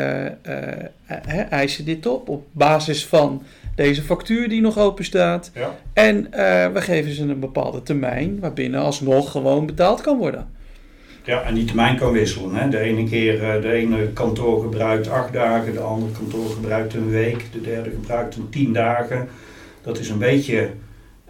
eisen 1.50 1.84
dit 1.84 2.06
op 2.06 2.28
op 2.28 2.46
basis 2.52 3.06
van 3.06 3.42
deze 3.74 4.02
factuur 4.02 4.48
die 4.48 4.60
nog 4.60 4.78
open 4.78 5.04
staat. 5.04 5.50
Ja. 5.54 5.74
En 5.92 6.30
we 6.72 6.80
geven 6.80 7.12
ze 7.12 7.22
een 7.22 7.40
bepaalde 7.40 7.82
termijn 7.82 8.40
waarbinnen 8.40 8.80
alsnog 8.80 9.30
gewoon 9.30 9.66
betaald 9.66 10.00
kan 10.00 10.18
worden. 10.18 10.48
Ja, 11.24 11.42
en 11.42 11.54
die 11.54 11.64
termijn 11.64 11.96
kan 11.96 12.12
wisselen. 12.12 12.54
Hè? 12.54 12.68
De 12.68 12.78
ene 12.78 13.08
keer, 13.08 13.60
de 13.60 13.72
ene 13.72 14.08
kantoor 14.08 14.62
gebruikt 14.62 15.08
acht 15.08 15.32
dagen, 15.32 15.72
de 15.72 15.80
andere 15.80 16.12
kantoor 16.12 16.50
gebruikt 16.50 16.94
een 16.94 17.10
week, 17.10 17.44
de 17.52 17.60
derde 17.60 17.90
gebruikt 17.90 18.36
een 18.36 18.48
tien 18.48 18.72
dagen. 18.72 19.28
Dat 19.82 19.98
is 19.98 20.08
een 20.08 20.18
beetje 20.18 20.70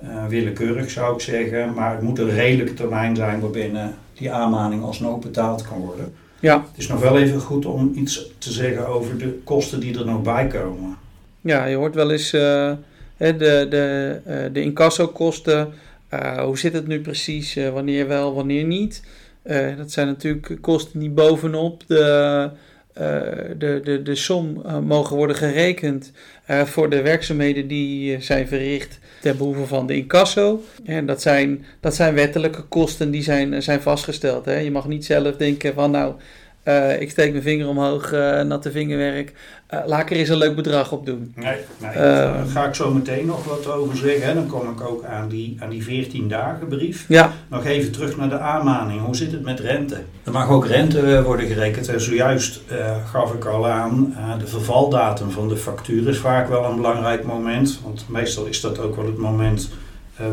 uh, 0.03 0.27
willekeurig 0.27 0.91
zou 0.91 1.15
ik 1.15 1.21
zeggen, 1.21 1.75
maar 1.75 1.93
het 1.93 2.03
moet 2.03 2.19
een 2.19 2.31
redelijke 2.31 2.75
termijn 2.75 3.17
zijn 3.17 3.41
waarbinnen 3.41 3.95
die 4.15 4.33
aanmaning 4.33 4.83
alsnog 4.83 5.19
betaald 5.19 5.63
kan 5.63 5.79
worden. 5.79 6.13
Ja. 6.41 6.65
Het 6.69 6.79
is 6.79 6.89
nog 6.89 7.01
wel 7.01 7.19
even 7.19 7.41
goed 7.41 7.67
om 7.67 7.93
iets 7.95 8.31
te 8.39 8.53
zeggen 8.53 8.87
over 8.87 9.19
de 9.19 9.41
kosten 9.45 9.81
die 9.81 9.99
er 9.99 10.07
nog 10.07 10.23
bij 10.23 10.47
komen. 10.47 10.97
Ja, 11.41 11.65
je 11.65 11.77
hoort 11.77 11.95
wel 11.95 12.11
eens 12.11 12.35
uh, 12.35 12.73
de, 13.17 13.35
de, 13.37 14.21
uh, 14.27 14.35
de 14.53 14.63
incassokosten. 14.63 15.73
hoe 16.39 16.59
zit 16.59 16.73
het 16.73 16.87
nu 16.87 17.01
precies? 17.01 17.59
wanneer 17.73 18.09
wel, 18.09 18.35
wanneer 18.35 18.65
niet? 18.65 19.03
dat 19.77 19.91
zijn 19.91 20.07
natuurlijk 20.07 20.59
kosten 20.61 21.01
die 21.01 21.11
bovenop 21.11 21.83
de, 21.87 22.51
de, 23.59 23.81
de, 23.85 24.03
de 24.03 24.15
som 24.15 24.63
mogen 24.87 25.17
worden 25.17 25.37
gerekend 25.37 26.13
voor 26.47 26.91
de 26.91 27.03
werkzaamheden 27.03 27.69
die 27.69 28.21
zijn 28.21 28.49
verricht 28.49 28.99
ten 29.23 29.37
behoeve 29.37 29.67
van 29.67 29.87
de 29.87 29.97
incasso. 29.97 30.63
En 30.85 31.07
dat 31.07 31.23
zijn, 31.23 31.65
dat 31.81 31.95
zijn 31.95 32.15
wettelijke 32.15 32.63
kosten 32.63 33.11
die 33.11 33.23
zijn, 33.23 33.63
zijn 33.63 33.81
vastgesteld. 33.81 34.45
Hè. 34.45 34.59
Je 34.59 34.71
mag 34.71 34.89
niet 34.89 35.05
zelf 35.05 35.37
denken 35.37 35.75
van 35.75 35.91
nou, 35.91 36.15
uh, 36.65 37.01
ik 37.01 37.11
steek 37.11 37.31
mijn 37.31 37.43
vinger 37.43 37.69
omhoog, 37.69 38.13
uh, 38.13 38.41
natte 38.41 38.71
vingerwerk. 38.71 39.33
Uh, 39.75 39.81
laat 39.87 40.01
ik 40.01 40.11
er 40.11 40.17
eens 40.17 40.29
een 40.29 40.37
leuk 40.37 40.57
bedrag 40.57 40.93
op 40.93 41.07
doen. 41.07 41.33
Nee, 41.37 41.57
nee 41.81 41.95
daar 41.95 42.47
ga 42.47 42.67
ik 42.67 42.75
zo 42.75 42.93
meteen 42.95 43.27
nog 43.27 43.45
wat 43.45 43.67
over 43.67 43.97
zeggen. 43.97 44.35
Dan 44.35 44.47
kom 44.47 44.71
ik 44.71 44.81
ook 44.81 45.05
aan 45.05 45.29
die, 45.29 45.57
aan 45.61 45.69
die 45.69 45.83
14 45.83 46.29
dagen 46.29 46.69
brief. 46.69 47.05
Ja. 47.09 47.33
Nog 47.49 47.65
even 47.65 47.93
terug 47.93 48.17
naar 48.17 48.29
de 48.29 48.39
aanmaning. 48.39 49.01
Hoe 49.01 49.17
zit 49.17 49.33
het 49.33 49.43
met 49.43 49.61
rente? 49.61 50.01
Er 50.25 50.33
mag 50.33 50.51
ook 50.51 50.67
rente 50.67 51.23
worden 51.23 51.47
gerekend. 51.47 51.89
En 51.89 52.01
zojuist 52.01 52.61
gaf 53.11 53.35
ik 53.35 53.45
al 53.45 53.69
aan, 53.69 54.17
de 54.39 54.47
vervaldatum 54.47 55.31
van 55.31 55.49
de 55.49 55.57
factuur 55.57 56.09
is 56.09 56.19
vaak 56.19 56.49
wel 56.49 56.65
een 56.65 56.77
belangrijk 56.77 57.25
moment. 57.25 57.81
Want 57.83 58.05
meestal 58.09 58.45
is 58.45 58.61
dat 58.61 58.79
ook 58.79 58.97
wel 58.97 59.07
het 59.07 59.19
moment 59.19 59.69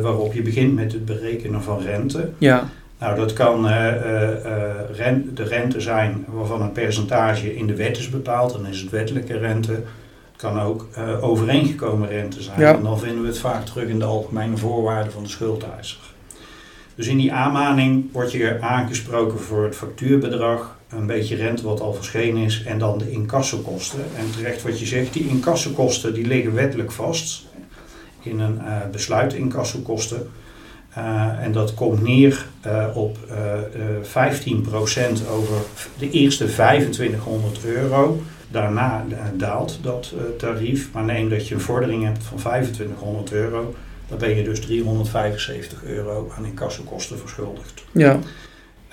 waarop 0.01 0.33
je 0.33 0.41
begint 0.41 0.75
met 0.75 0.91
het 0.91 1.05
berekenen 1.05 1.63
van 1.63 1.81
rente. 1.81 2.29
Ja. 2.37 2.69
Nou, 2.99 3.15
dat 3.15 3.33
kan 3.33 3.65
uh, 3.65 3.71
uh, 3.71 5.15
de 5.33 5.43
rente 5.43 5.81
zijn 5.81 6.25
waarvan 6.27 6.61
een 6.61 6.71
percentage 6.71 7.55
in 7.55 7.67
de 7.67 7.75
wet 7.75 7.97
is 7.97 8.09
bepaald, 8.09 8.51
dan 8.51 8.67
is 8.67 8.81
het 8.81 8.89
wettelijke 8.89 9.37
rente. 9.37 9.71
Het 9.71 10.47
kan 10.47 10.61
ook 10.61 10.87
overeengekomen 11.21 12.09
rente 12.09 12.41
zijn. 12.41 12.61
En 12.61 12.83
dan 12.83 12.99
vinden 12.99 13.21
we 13.21 13.27
het 13.27 13.39
vaak 13.39 13.65
terug 13.65 13.87
in 13.87 13.99
de 13.99 14.05
algemene 14.05 14.57
voorwaarden 14.57 15.11
van 15.11 15.23
de 15.23 15.29
schuldeiser. 15.29 15.99
Dus 16.95 17.07
in 17.07 17.17
die 17.17 17.33
aanmaning 17.33 18.11
wordt 18.11 18.31
je 18.31 18.61
aangesproken 18.61 19.39
voor 19.39 19.63
het 19.63 19.75
factuurbedrag, 19.75 20.77
een 20.89 21.05
beetje 21.05 21.35
rente 21.35 21.63
wat 21.63 21.81
al 21.81 21.93
verschenen 21.93 22.43
is 22.43 22.63
en 22.63 22.79
dan 22.79 22.97
de 22.97 23.11
incassokosten. 23.11 24.03
En 24.17 24.31
terecht 24.31 24.61
wat 24.63 24.79
je 24.79 24.85
zegt, 24.85 25.13
die 25.13 25.27
incassokosten 25.27 26.13
die 26.13 26.27
liggen 26.27 26.53
wettelijk 26.53 26.91
vast 26.91 27.45
in 28.21 28.39
een 28.39 28.59
besluit 28.91 29.33
incassokosten. 29.33 30.29
Uh, 30.97 31.43
en 31.43 31.51
dat 31.51 31.73
komt 31.73 32.03
neer 32.03 32.45
uh, 32.67 32.85
op 32.93 33.17
uh, 33.31 34.29
15% 35.21 35.27
over 35.31 35.55
de 35.97 36.09
eerste 36.09 36.45
2500 36.45 37.65
euro. 37.65 38.21
Daarna 38.51 39.05
daalt 39.33 39.79
dat 39.81 40.13
tarief. 40.37 40.89
Maar 40.93 41.03
neem 41.03 41.29
dat 41.29 41.47
je 41.47 41.55
een 41.55 41.61
vordering 41.61 42.03
hebt 42.03 42.23
van 42.23 42.37
2500 42.37 43.31
euro, 43.31 43.75
dan 44.07 44.17
ben 44.17 44.35
je 44.35 44.43
dus 44.43 44.59
375 44.59 45.83
euro 45.83 46.31
aan 46.37 46.45
incassokosten 46.45 47.19
verschuldigd. 47.19 47.83
Ja. 47.91 48.19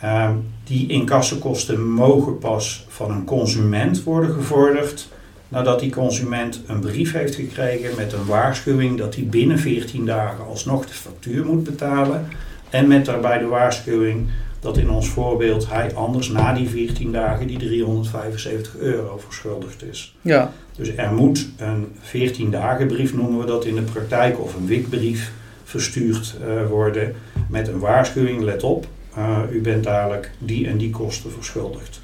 Ehm, 0.00 0.34
die 0.64 0.88
incassokosten 0.88 1.88
mogen 1.88 2.38
pas 2.38 2.86
van 2.88 3.10
een 3.10 3.24
consument 3.24 4.02
worden 4.02 4.34
gevorderd 4.34 5.08
nadat 5.48 5.80
die 5.80 5.90
consument 5.90 6.60
een 6.66 6.80
brief 6.80 7.12
heeft 7.12 7.34
gekregen 7.34 7.96
met 7.96 8.12
een 8.12 8.26
waarschuwing 8.26 8.98
dat 8.98 9.14
hij 9.14 9.24
binnen 9.24 9.58
14 9.58 10.06
dagen 10.06 10.46
alsnog 10.46 10.86
de 10.86 10.92
factuur 10.92 11.44
moet 11.44 11.64
betalen. 11.64 12.28
En 12.70 12.88
met 12.88 13.04
daarbij 13.04 13.38
de 13.38 13.46
waarschuwing 13.46 14.28
dat 14.60 14.78
in 14.78 14.90
ons 14.90 15.08
voorbeeld 15.08 15.68
hij 15.70 15.94
anders 15.94 16.28
na 16.28 16.52
die 16.52 16.68
14 16.68 17.12
dagen 17.12 17.46
die 17.46 17.58
375 17.58 18.76
euro 18.76 19.18
verschuldigd 19.18 19.82
is. 19.82 20.16
Ja. 20.20 20.52
Dus 20.76 20.96
er 20.96 21.12
moet 21.12 21.48
een 21.56 21.86
14 22.00 22.50
dagen 22.50 22.86
brief, 22.86 23.14
noemen 23.14 23.40
we 23.40 23.46
dat 23.46 23.64
in 23.64 23.74
de 23.74 23.82
praktijk, 23.82 24.40
of 24.40 24.54
een 24.54 24.66
WIC-brief 24.66 25.32
verstuurd 25.64 26.36
uh, 26.40 26.68
worden 26.68 27.14
met 27.48 27.68
een 27.68 27.78
waarschuwing, 27.78 28.42
let 28.42 28.62
op, 28.62 28.86
uh, 29.18 29.38
u 29.52 29.60
bent 29.60 29.84
dadelijk 29.84 30.30
die 30.38 30.68
en 30.68 30.76
die 30.76 30.90
kosten 30.90 31.30
verschuldigd. 31.32 32.00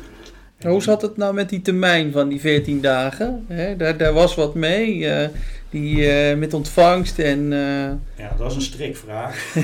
Hoe 0.64 0.82
zat 0.82 1.02
het 1.02 1.16
nou 1.16 1.34
met 1.34 1.48
die 1.48 1.62
termijn 1.62 2.12
van 2.12 2.28
die 2.28 2.40
14 2.40 2.80
dagen? 2.80 3.46
daar, 3.78 3.96
daar 3.96 4.12
was 4.12 4.34
wat 4.34 4.54
mee, 4.54 4.96
uh, 4.96 5.26
die, 5.70 5.96
uh, 5.96 6.36
met 6.38 6.54
ontvangst 6.54 7.18
en... 7.18 7.38
Uh... 7.38 7.90
Ja, 8.24 8.34
dat 8.38 8.50
is 8.50 8.56
een 8.56 8.62
strikvraag. 8.62 9.54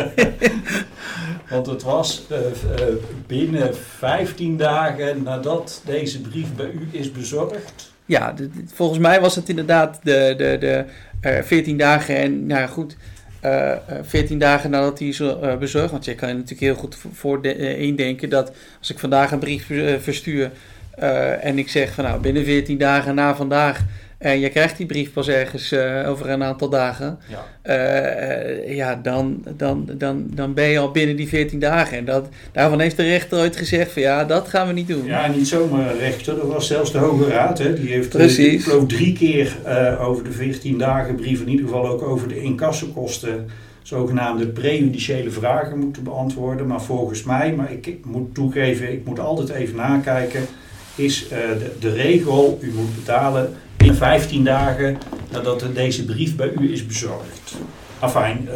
Want 1.50 1.66
het 1.66 1.82
was 1.82 2.26
binnen 3.26 3.76
15 3.76 4.56
dagen 4.56 5.22
nadat 5.22 5.82
deze 5.84 6.20
brief 6.20 6.54
bij 6.54 6.70
u 6.70 6.88
is 6.90 7.12
bezorgd. 7.12 7.92
Ja, 8.06 8.34
volgens 8.66 8.98
mij 8.98 9.20
was 9.20 9.34
het 9.34 9.48
inderdaad 9.48 10.00
de, 10.02 10.34
de, 10.36 10.56
de 11.20 11.42
14 11.44 11.76
dagen 11.76 12.16
en 12.16 12.46
nou 12.46 12.68
goed... 12.68 12.96
Uh, 13.44 13.72
14 14.02 14.38
dagen 14.38 14.70
nadat 14.70 14.98
hij 14.98 15.08
is 15.08 15.20
uh, 15.20 15.56
bezorgd. 15.56 15.90
Want 15.90 16.04
je 16.04 16.14
kan 16.14 16.28
je 16.28 16.34
natuurlijk 16.34 16.60
heel 16.60 16.74
goed 16.74 16.96
voor 17.12 17.42
de, 17.42 17.76
indenken 17.76 18.28
dat 18.28 18.52
als 18.78 18.90
ik 18.90 18.98
vandaag 18.98 19.32
een 19.32 19.38
brief 19.38 19.66
verstuur 19.98 20.50
en 21.40 21.58
ik 21.58 21.68
zeg 21.68 21.92
van 21.92 22.04
nou 22.04 22.20
binnen 22.20 22.44
14 22.44 22.78
dagen 22.78 23.14
na 23.14 23.36
vandaag 23.36 23.80
en 24.20 24.40
je 24.40 24.48
krijgt 24.48 24.76
die 24.76 24.86
brief 24.86 25.12
pas 25.12 25.28
ergens 25.28 25.74
over 26.06 26.28
een 26.28 26.42
aantal 26.42 26.68
dagen, 26.68 27.18
ja, 27.28 27.72
ja 28.66 28.94
dan, 28.94 29.44
dan, 29.56 29.88
dan, 29.92 30.26
dan 30.34 30.54
ben 30.54 30.68
je 30.68 30.78
al 30.78 30.90
binnen 30.90 31.16
die 31.16 31.28
14 31.28 31.58
dagen. 31.58 31.98
En 31.98 32.04
dat, 32.04 32.28
daarvan 32.52 32.80
heeft 32.80 32.96
de 32.96 33.02
rechter 33.02 33.38
ooit 33.38 33.56
gezegd 33.56 33.92
van 33.92 34.02
ja, 34.02 34.24
dat 34.24 34.48
gaan 34.48 34.66
we 34.66 34.72
niet 34.72 34.88
doen. 34.88 35.04
Ja, 35.04 35.26
niet 35.26 35.48
zomaar 35.48 35.96
rechter, 35.96 36.36
dat 36.36 36.46
was 36.46 36.66
zelfs 36.66 36.92
de 36.92 36.98
Hoge 36.98 37.28
Raad. 37.28 37.58
Hè. 37.58 37.74
Die 37.74 37.92
heeft 37.92 38.08
Precies. 38.08 38.52
ik 38.52 38.62
geloof 38.62 38.86
drie 38.86 39.12
keer 39.12 39.56
over 40.00 40.24
de 40.24 40.32
14 40.32 40.78
dagen 40.78 41.14
brief, 41.14 41.40
in 41.40 41.48
ieder 41.48 41.66
geval 41.66 41.88
ook 41.88 42.02
over 42.02 42.28
de 42.28 42.40
incassokosten 42.40 43.46
zogenaamde 43.82 44.46
prejudiciële 44.46 45.30
vragen 45.30 45.78
moeten 45.78 46.02
beantwoorden. 46.02 46.66
Maar 46.66 46.82
volgens 46.82 47.22
mij, 47.22 47.54
maar 47.54 47.72
ik, 47.72 47.96
moet 48.04 48.34
toegeven, 48.34 48.92
ik 48.92 49.04
moet 49.04 49.20
altijd 49.20 49.48
even 49.48 49.76
nakijken, 49.76 50.46
is 50.94 51.24
uh, 51.24 51.30
de, 51.30 51.70
de, 51.78 51.92
regel, 51.92 52.58
u 52.60 52.72
moet 52.74 52.94
betalen 52.94 53.52
in 53.84 53.94
15 53.94 54.44
dagen 54.44 54.98
nadat 55.30 55.64
deze 55.74 56.04
brief 56.04 56.36
bij 56.36 56.52
u 56.60 56.72
is 56.72 56.86
bezorgd. 56.86 57.54
Afijn, 57.98 58.48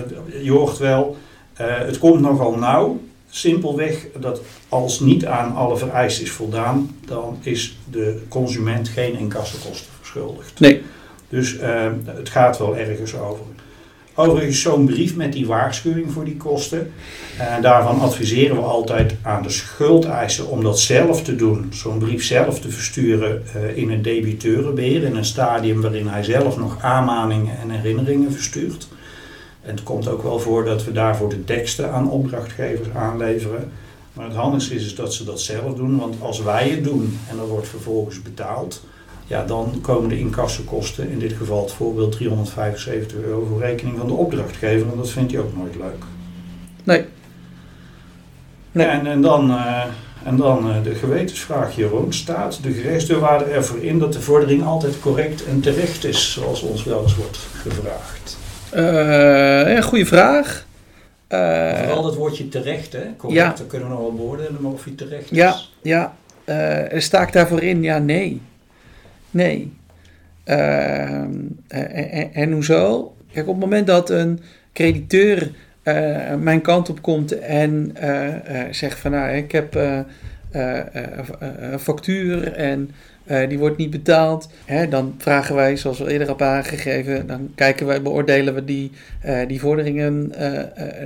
je 0.42 0.50
hoort 0.50 0.78
wel, 0.78 1.16
het 1.54 1.98
komt 1.98 2.20
nogal 2.20 2.56
nauw. 2.58 3.00
Simpelweg 3.30 4.06
dat 4.20 4.40
als 4.68 5.00
niet 5.00 5.26
aan 5.26 5.54
alle 5.54 5.76
vereisten 5.76 6.24
is 6.24 6.30
voldaan, 6.30 6.96
dan 7.06 7.38
is 7.42 7.78
de 7.90 8.22
consument 8.28 8.88
geen 8.88 9.18
incassokosten 9.18 9.92
verschuldigd. 9.98 10.60
Nee. 10.60 10.82
Dus 11.28 11.56
het 12.04 12.28
gaat 12.28 12.58
wel 12.58 12.76
ergens 12.76 13.14
over. 13.14 13.44
Overigens 14.16 14.61
zo'n 14.61 14.87
brief 14.87 15.16
met 15.16 15.33
die 15.33 15.47
waarschuwing 15.47 16.12
voor 16.12 16.25
die 16.25 16.37
kosten. 16.37 16.92
En 17.38 17.62
daarvan 17.62 18.00
adviseren 18.00 18.56
we 18.56 18.62
altijd 18.62 19.14
aan 19.23 19.42
de 19.42 19.50
schuldeiser 19.50 20.49
om 20.49 20.62
dat 20.62 20.80
zelf 20.80 21.23
te 21.23 21.37
doen. 21.37 21.73
Zo'n 21.73 21.99
brief 21.99 22.25
zelf 22.25 22.61
te 22.61 22.71
versturen 22.71 23.42
uh, 23.56 23.76
in 23.76 23.90
een 23.90 24.02
debiteurenbeheer. 24.02 25.02
In 25.02 25.16
een 25.16 25.25
stadium 25.25 25.80
waarin 25.80 26.09
hij 26.09 26.23
zelf 26.23 26.56
nog 26.56 26.83
aanmaningen 26.83 27.59
en 27.59 27.71
herinneringen 27.71 28.33
verstuurt. 28.33 28.88
En 29.62 29.71
het 29.71 29.83
komt 29.83 30.09
ook 30.09 30.23
wel 30.23 30.38
voor 30.38 30.64
dat 30.64 30.85
we 30.85 30.92
daarvoor 30.92 31.28
de 31.28 31.44
teksten 31.44 31.92
aan 31.92 32.11
opdrachtgevers 32.11 32.88
aanleveren. 32.94 33.73
Maar 34.12 34.26
het 34.26 34.37
handigste 34.37 34.75
is, 34.75 34.85
is 34.85 34.94
dat 34.94 35.14
ze 35.14 35.25
dat 35.25 35.40
zelf 35.40 35.75
doen. 35.75 35.99
Want 35.99 36.14
als 36.21 36.42
wij 36.42 36.68
het 36.68 36.85
doen 36.85 37.18
en 37.30 37.38
er 37.38 37.47
wordt 37.47 37.68
vervolgens 37.68 38.23
betaald 38.23 38.83
ja, 39.26 39.44
dan 39.44 39.78
komen 39.80 40.08
de 40.08 40.18
incassokosten, 40.18 41.10
in 41.10 41.18
dit 41.18 41.32
geval 41.32 41.62
het 41.62 41.72
voorbeeld 41.72 42.12
375 42.12 43.18
euro 43.18 43.44
voor 43.44 43.60
rekening 43.60 43.98
van 43.98 44.06
de 44.06 44.12
opdrachtgever. 44.12 44.90
En 44.90 44.96
dat 44.96 45.10
vindt 45.10 45.32
hij 45.32 45.40
ook 45.40 45.56
nooit 45.56 45.74
leuk. 45.76 46.04
Nee. 46.84 47.04
nee. 48.72 48.86
En, 48.86 49.06
en 49.06 49.20
dan, 49.20 49.50
uh, 49.50 49.82
en 50.24 50.36
dan 50.36 50.68
uh, 50.68 50.82
de 50.82 50.94
gewetensvraag, 50.94 51.76
Jeroen. 51.76 52.12
Staat 52.12 52.62
de 52.62 52.72
gerechtsdeurwaarder 52.72 53.50
ervoor 53.50 53.82
in 53.82 53.98
dat 53.98 54.12
de 54.12 54.20
vordering 54.20 54.64
altijd 54.64 55.00
correct 55.00 55.44
en 55.44 55.60
terecht 55.60 56.04
is, 56.04 56.32
zoals 56.32 56.62
ons 56.62 56.84
wel 56.84 57.02
eens 57.02 57.16
wordt 57.16 57.36
gevraagd? 57.36 58.38
Uh, 58.74 59.74
ja, 59.74 59.80
goede 59.80 60.06
vraag. 60.06 60.66
Vooral 61.28 62.06
het 62.06 62.14
woordje 62.14 62.48
terecht, 62.48 62.92
hè? 62.92 63.16
Correct, 63.16 63.40
ja. 63.40 63.54
dan 63.56 63.66
kunnen 63.66 63.88
we 63.88 63.94
nog 63.94 64.02
wel 64.02 64.14
beoordelen, 64.14 64.56
maar 64.60 64.72
of 64.72 64.84
je 64.84 64.94
terecht 64.94 65.30
is. 65.30 65.36
Ja, 65.36 65.56
ja. 65.82 66.12
sta 66.98 67.22
ik 67.22 67.32
daarvoor 67.32 67.62
in? 67.62 67.82
Ja, 67.82 67.98
nee. 67.98 68.40
Nee. 69.34 69.72
En, 70.44 71.58
en, 72.32 72.52
hoezo? 72.52 73.14
Kijk, 73.32 73.48
op 73.48 73.54
het 73.54 73.64
moment 73.64 73.86
dat 73.86 74.10
een 74.10 74.40
crediteur 74.72 75.50
mijn 76.38 76.60
kant 76.60 76.88
op 76.88 77.02
komt 77.02 77.38
en 77.38 77.96
zegt 78.70 78.98
van 78.98 79.10
nou, 79.10 79.36
ik 79.36 79.52
heb 79.52 79.74
een 80.50 81.78
factuur 81.78 82.52
en 82.52 82.90
die 83.48 83.58
wordt 83.58 83.76
niet 83.76 83.90
betaald, 83.90 84.48
hè, 84.64 84.88
dan 84.88 85.14
vragen 85.18 85.54
wij, 85.54 85.76
zoals 85.76 85.98
we 85.98 86.10
eerder 86.10 86.28
hebben 86.28 86.46
aangegeven, 86.46 87.26
dan 87.26 87.52
kijken 87.54 87.86
wij, 87.86 88.02
beoordelen 88.02 88.54
we 88.54 88.64
die, 88.64 88.90
die 89.46 89.60
vorderingen 89.60 90.32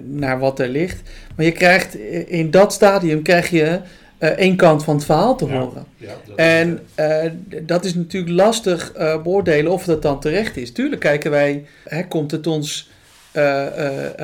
naar 0.04 0.38
wat 0.38 0.60
er 0.60 0.68
ligt. 0.68 1.10
Maar 1.36 1.44
je 1.44 1.52
krijgt 1.52 1.94
in 2.28 2.50
dat 2.50 2.72
stadium 2.72 3.22
krijg 3.22 3.50
je 3.50 3.80
één 4.18 4.56
kant 4.56 4.84
van 4.84 4.94
het 4.94 5.04
verhaal 5.04 5.36
te 5.36 5.44
horen. 5.44 5.86
Dat 6.26 6.36
en 6.36 6.80
uh, 7.00 7.24
dat 7.62 7.84
is 7.84 7.94
natuurlijk 7.94 8.32
lastig 8.32 8.92
uh, 8.98 9.22
beoordelen 9.22 9.72
of 9.72 9.84
dat 9.84 10.02
dan 10.02 10.20
terecht 10.20 10.56
is. 10.56 10.72
Tuurlijk 10.72 11.00
kijken 11.00 11.30
wij, 11.30 11.64
hè, 11.84 12.06
komt 12.06 12.30
het 12.30 12.46
ons 12.46 12.90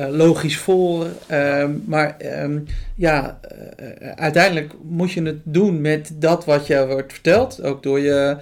logisch 0.09 0.57
voor, 0.57 1.07
ehm, 1.27 1.71
maar 1.85 2.17
um, 2.41 2.65
ja, 2.95 3.39
uiteindelijk 4.15 4.73
moet 4.83 5.11
je 5.11 5.21
het 5.21 5.39
doen 5.43 5.81
met 5.81 6.11
dat 6.13 6.45
wat 6.45 6.67
je 6.67 6.87
wordt 6.87 7.13
verteld, 7.13 7.63
ook 7.63 7.83
door 7.83 7.99
je 7.99 8.37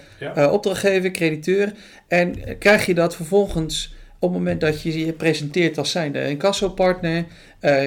opdrachtgever, 0.52 1.12
crediteur. 1.12 1.74
En 2.08 2.36
krijg 2.60 2.86
je 2.86 2.94
dat 2.94 3.16
vervolgens 3.16 3.96
op 4.20 4.30
het 4.30 4.38
moment 4.38 4.62
dat 4.62 4.82
je 4.82 5.06
je 5.06 5.14
presenteert 5.14 5.78
als 5.78 5.92
zijnde 5.92 6.30
incassopartner 6.30 7.26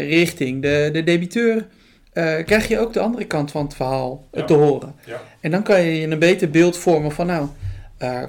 richting 0.08 0.62
de, 0.62 0.88
de 0.92 1.04
debiteur 1.04 1.66
uh, 2.16 2.44
krijg 2.44 2.68
je 2.68 2.78
ook 2.78 2.92
de 2.92 3.00
andere 3.00 3.24
kant 3.24 3.50
van 3.50 3.64
het 3.64 3.74
verhaal 3.74 4.24
eh, 4.30 4.44
te 4.44 4.54
horen. 4.54 4.94
Ja. 5.04 5.22
En 5.40 5.50
dan 5.50 5.62
kan 5.62 5.82
je 5.82 6.00
je 6.00 6.06
een 6.06 6.18
beter 6.18 6.50
beeld 6.50 6.76
vormen 6.76 7.12
van, 7.12 7.26
nou, 7.26 7.48
uh, 8.02 8.22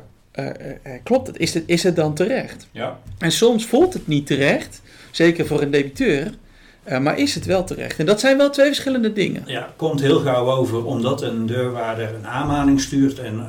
klopt 1.03 1.27
het? 1.27 1.37
Is, 1.37 1.53
het? 1.53 1.63
is 1.65 1.83
het 1.83 1.95
dan 1.95 2.13
terecht? 2.13 2.67
Ja. 2.71 2.99
En 3.19 3.31
soms 3.31 3.65
voelt 3.65 3.93
het 3.93 4.07
niet 4.07 4.27
terecht, 4.27 4.81
zeker 5.11 5.45
voor 5.45 5.61
een 5.61 5.71
debiteur, 5.71 6.31
maar 7.01 7.19
is 7.19 7.35
het 7.35 7.45
wel 7.45 7.63
terecht? 7.63 7.99
En 7.99 8.05
dat 8.05 8.19
zijn 8.19 8.37
wel 8.37 8.49
twee 8.49 8.65
verschillende 8.65 9.13
dingen. 9.13 9.43
Ja, 9.45 9.73
komt 9.75 10.01
heel 10.01 10.19
gauw 10.19 10.51
over 10.51 10.85
omdat 10.85 11.21
een 11.21 11.45
deurwaarder 11.45 12.15
een 12.15 12.27
aanmaning 12.27 12.81
stuurt 12.81 13.19
en 13.19 13.47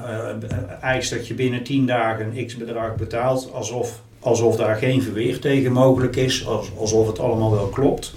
eist 0.81 1.11
dat 1.11 1.27
je 1.27 1.35
binnen 1.35 1.63
10 1.63 1.87
dagen 1.87 2.37
een 2.37 2.47
x 2.47 2.57
bedrag 2.57 2.97
betaalt, 2.97 3.53
alsof, 3.53 4.01
alsof 4.21 4.57
daar 4.57 4.77
geen 4.77 5.03
verweer 5.03 5.39
tegen 5.39 5.73
mogelijk 5.73 6.17
is, 6.17 6.47
alsof 6.79 7.07
het 7.07 7.19
allemaal 7.19 7.51
wel 7.51 7.69
klopt. 7.69 8.15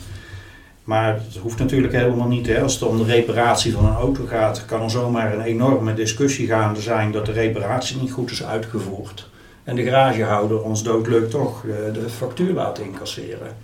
Maar 0.84 1.14
het 1.14 1.38
hoeft 1.42 1.60
natuurlijk 1.60 1.94
helemaal 1.94 2.28
niet. 2.28 2.48
Hè. 2.48 2.62
Als 2.62 2.74
het 2.74 2.84
om 2.84 2.98
de 2.98 3.04
reparatie 3.04 3.74
van 3.74 3.86
een 3.86 3.96
auto 3.96 4.26
gaat, 4.26 4.66
kan 4.66 4.82
er 4.82 4.90
zomaar 4.90 5.34
een 5.34 5.42
enorme 5.42 5.94
discussie 5.94 6.48
gaande 6.48 6.82
zijn 6.82 7.12
dat 7.12 7.26
de 7.26 7.32
reparatie 7.32 8.02
niet 8.02 8.12
goed 8.12 8.32
is 8.32 8.44
uitgevoerd. 8.44 9.30
En 9.64 9.76
de 9.76 9.84
garagehouder 9.84 10.62
ons 10.62 10.84
doodleuk 10.84 11.30
toch 11.30 11.62
de, 11.62 11.90
de 11.94 12.10
factuur 12.10 12.54
laat 12.54 12.80
incasseren. 12.80 13.56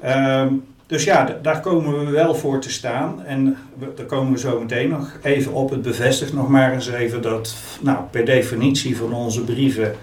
Ehm, 0.00 0.52
dus 0.86 1.04
ja, 1.04 1.38
daar 1.42 1.60
komen 1.60 2.04
we 2.04 2.10
wel 2.10 2.34
voor 2.34 2.60
te 2.60 2.70
staan. 2.70 3.22
En 3.24 3.56
daar 3.96 4.06
komen 4.06 4.32
we 4.32 4.38
zo 4.38 4.60
meteen 4.60 4.88
nog 4.88 5.18
even 5.22 5.52
op. 5.52 5.70
Het 5.70 5.82
bevestigt 5.82 6.32
nog 6.32 6.48
maar 6.48 6.72
eens 6.72 6.88
even 6.88 7.22
dat 7.22 7.54
nou, 7.80 7.98
per 8.10 8.24
definitie 8.24 8.96
van 8.96 9.12
onze 9.12 9.44
brieven 9.44 9.94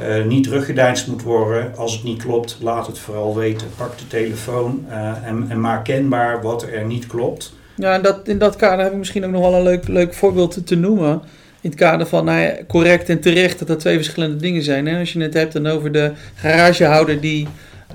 uh, 0.00 0.24
niet 0.24 0.44
teruggedeinst 0.44 1.06
moet 1.06 1.22
worden. 1.22 1.76
Als 1.76 1.92
het 1.92 2.02
niet 2.04 2.22
klopt, 2.22 2.58
laat 2.60 2.86
het 2.86 2.98
vooral 2.98 3.36
weten. 3.36 3.66
Pak 3.76 3.98
de 3.98 4.06
telefoon 4.06 4.86
uh, 4.88 4.94
en, 5.24 5.46
en, 5.48 5.60
maak 5.60 5.84
kenbaar 5.84 6.42
wat 6.42 6.62
er 6.62 6.84
niet 6.84 7.06
klopt. 7.06 7.54
Ja, 7.76 7.94
en 7.94 8.02
dat, 8.02 8.28
in 8.28 8.38
dat 8.38 8.56
kader 8.56 8.84
heb 8.84 8.92
ik 8.92 8.98
misschien 8.98 9.24
ook 9.24 9.30
nog 9.30 9.40
wel 9.40 9.54
een 9.54 9.62
leuk, 9.62 9.88
leuk 9.88 10.14
voorbeeld 10.14 10.50
te, 10.50 10.64
te 10.64 10.76
noemen. 10.76 11.22
In 11.60 11.70
het 11.70 11.78
kader 11.78 12.06
van 12.06 12.24
nou 12.24 12.40
ja, 12.40 12.52
correct 12.68 13.08
en 13.08 13.20
terecht, 13.20 13.58
dat 13.58 13.68
dat 13.68 13.80
twee 13.80 13.96
verschillende 13.96 14.36
dingen 14.36 14.62
zijn. 14.62 14.86
Hè? 14.86 14.98
Als 14.98 15.12
je 15.12 15.20
het 15.20 15.34
hebt 15.34 15.52
dan 15.52 15.66
over 15.66 15.92
de 15.92 16.12
garagehouder 16.34 17.20
die 17.20 17.48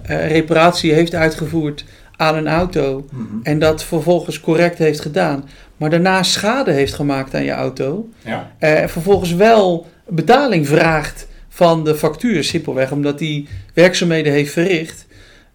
uh, 0.09 0.31
reparatie 0.31 0.93
heeft 0.93 1.15
uitgevoerd 1.15 1.85
aan 2.15 2.35
een 2.35 2.47
auto. 2.47 3.05
Mm 3.11 3.27
-hmm. 3.29 3.39
En 3.43 3.59
dat 3.59 3.83
vervolgens 3.83 4.39
correct 4.39 4.77
heeft 4.77 4.99
gedaan. 4.99 5.49
Maar 5.77 5.89
daarna 5.89 6.23
schade 6.23 6.71
heeft 6.71 6.93
gemaakt 6.93 7.35
aan 7.35 7.43
je 7.43 7.51
auto. 7.51 8.09
Ja. 8.21 8.51
vervolgens 8.87 9.33
wel 9.33 9.87
betaling 10.07 10.67
vraagt 10.67 11.27
van 11.53 11.83
de 11.83 11.95
factuur, 11.95 12.43
simpelweg 12.43 12.91
omdat 12.91 13.19
die 13.19 13.47
werkzaamheden 13.73 14.33
heeft 14.33 14.51
verricht. 14.51 15.05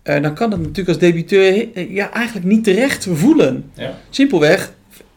Uh, 0.04 0.22
dan 0.22 0.35
kan 0.35 0.50
het 0.50 0.61
natuurlijk 0.61 0.88
als 0.88 0.98
debiteur 0.98 1.68
eh, 1.74 1.94
ja, 1.94 2.12
eigenlijk 2.12 2.46
niet 2.46 2.64
terecht 2.64 3.06
voelen. 3.12 3.70
Ja. 3.74 3.98
Simpelweg 4.11 4.72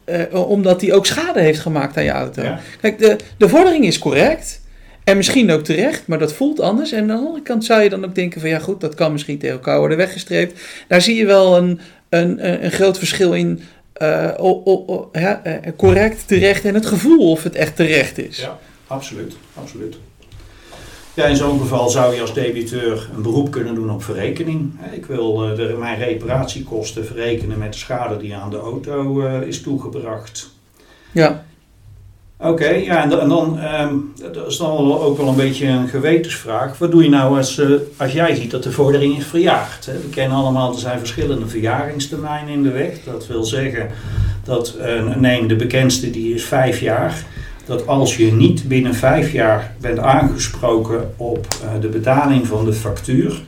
uh, 0.05 0.49
omdat 0.49 0.81
hij 0.81 0.93
ook 0.93 1.05
schade 1.05 1.39
heeft 1.39 1.59
gemaakt 1.59 1.97
aan 1.97 2.03
je 2.03 2.09
auto. 2.09 2.41
Ja. 2.43 2.59
Kijk, 2.81 2.99
de, 2.99 3.15
de 3.37 3.49
vordering 3.49 3.85
is 3.85 3.99
correct. 3.99 4.61
En 5.03 5.17
misschien 5.17 5.51
ook 5.51 5.63
terecht, 5.63 6.07
maar 6.07 6.19
dat 6.19 6.33
voelt 6.33 6.59
anders. 6.59 6.91
En 6.91 7.01
aan 7.01 7.07
de 7.07 7.13
andere 7.13 7.41
kant 7.41 7.65
zou 7.65 7.81
je 7.81 7.89
dan 7.89 8.05
ook 8.05 8.15
denken 8.15 8.41
van 8.41 8.49
ja 8.49 8.59
goed, 8.59 8.81
dat 8.81 8.95
kan 8.95 9.11
misschien 9.11 9.37
tegen 9.37 9.55
elkaar 9.55 9.79
worden 9.79 9.97
weggestreept. 9.97 10.61
Daar 10.87 11.01
zie 11.01 11.15
je 11.15 11.25
wel 11.25 11.57
een, 11.57 11.79
een, 12.09 12.63
een 12.63 12.71
groot 12.71 12.97
verschil 12.97 13.33
in 13.33 13.61
o, 14.37 14.61
o, 14.63 14.83
o, 14.87 15.09
ja, 15.11 15.41
correct, 15.77 16.27
terecht 16.27 16.65
en 16.65 16.73
het 16.73 16.85
gevoel 16.85 17.31
of 17.31 17.43
het 17.43 17.55
echt 17.55 17.75
terecht 17.75 18.17
is. 18.17 18.37
Ja, 18.37 18.59
absoluut, 18.87 19.33
absoluut. 19.53 19.97
Ja, 21.19 21.25
in 21.25 21.35
zo'n 21.35 21.59
geval 21.59 21.89
zou 21.89 22.15
je 22.15 22.21
als 22.21 22.33
debiteur 22.33 23.09
een 23.15 23.21
beroep 23.21 23.51
kunnen 23.51 23.75
doen 23.75 23.91
op 23.91 24.03
verrekening. 24.03 24.71
Ik 24.91 25.05
wil 25.05 25.43
eh, 25.43 25.55
de, 25.55 25.75
mijn 25.79 25.97
reparatiekosten 25.97 27.05
verrekenen 27.05 27.57
met 27.57 27.73
de 27.73 27.79
schade 27.79 28.17
die 28.17 28.35
aan 28.35 28.49
de 28.49 28.57
auto 28.57 29.21
uh, 29.21 29.41
is 29.41 29.61
toegebracht. 29.61 30.49
Ja. 31.11 31.45
Oké, 32.37 32.69
ja, 32.69 33.03
en, 33.03 33.19
en 33.19 33.29
dan 33.29 33.59
um, 33.81 34.13
dat 34.33 34.47
is 34.47 34.57
dan 34.57 34.93
ook 34.93 35.17
wel 35.17 35.27
een 35.27 35.35
beetje 35.35 35.67
een 35.67 35.87
gewetensvraag. 35.87 36.77
Wat 36.77 36.91
doe 36.91 37.03
je 37.03 37.09
nou 37.09 37.37
als, 37.37 37.59
uh, 37.59 37.79
als 37.97 38.11
jij 38.11 38.35
ziet 38.35 38.51
dat 38.51 38.63
de 38.63 38.71
vordering 38.71 39.17
is 39.17 39.25
verjaagd? 39.25 39.85
Hè? 39.85 39.93
We 39.93 40.09
kennen 40.09 40.37
allemaal, 40.37 40.71
er 40.71 40.79
zijn 40.79 40.99
verschillende 40.99 41.47
verjaringstermijnen 41.47 42.53
in 42.53 42.63
de 42.63 42.71
weg. 42.71 43.03
Dat 43.03 43.27
wil 43.27 43.43
zeggen 43.43 43.89
dat, 44.43 44.75
neem 45.15 45.47
de 45.47 45.55
bekendste, 45.55 46.11
die 46.11 46.33
is 46.33 46.43
vijf 46.43 46.79
jaar 46.79 47.25
dat 47.69 47.87
als 47.87 48.17
je 48.17 48.31
niet 48.31 48.67
binnen 48.67 48.95
vijf 48.95 49.31
jaar 49.31 49.73
bent 49.79 49.99
aangesproken 49.99 51.13
op 51.17 51.47
uh, 51.63 51.81
de 51.81 51.87
betaling 51.87 52.47
van 52.47 52.65
de 52.65 52.73
factuur, 52.73 53.41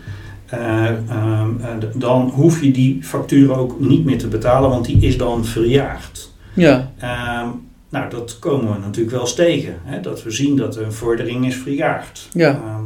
uh, 0.54 0.90
uh, 1.10 1.48
dan 1.94 2.30
hoef 2.30 2.62
je 2.62 2.72
die 2.72 3.04
factuur 3.04 3.58
ook 3.58 3.80
niet 3.80 4.06
meer 4.06 4.18
te 4.18 4.28
betalen, 4.28 4.70
want 4.70 4.86
die 4.86 5.02
is 5.02 5.18
dan 5.18 5.46
verjaard. 5.46 6.32
Ja. 6.54 6.92
Ehm, 7.00 7.48
nou, 7.90 8.10
dat 8.10 8.40
komen 8.40 8.74
we 8.74 8.80
natuurlijk 8.80 9.12
wel 9.12 9.22
eens 9.22 9.36
tegen, 9.36 9.76
hè, 9.84 10.02
dat 10.02 10.24
we 10.24 10.32
zien 10.32 10.56
dat 10.56 10.76
een 10.76 10.94
vordering 10.94 11.46
is 11.46 11.56
verjaard. 11.56 12.28
Ja. 12.34 12.50
Ehm, 12.50 12.86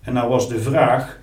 en 0.00 0.12
nou 0.12 0.28
was 0.28 0.48
de 0.48 0.60
vraag, 0.60 1.18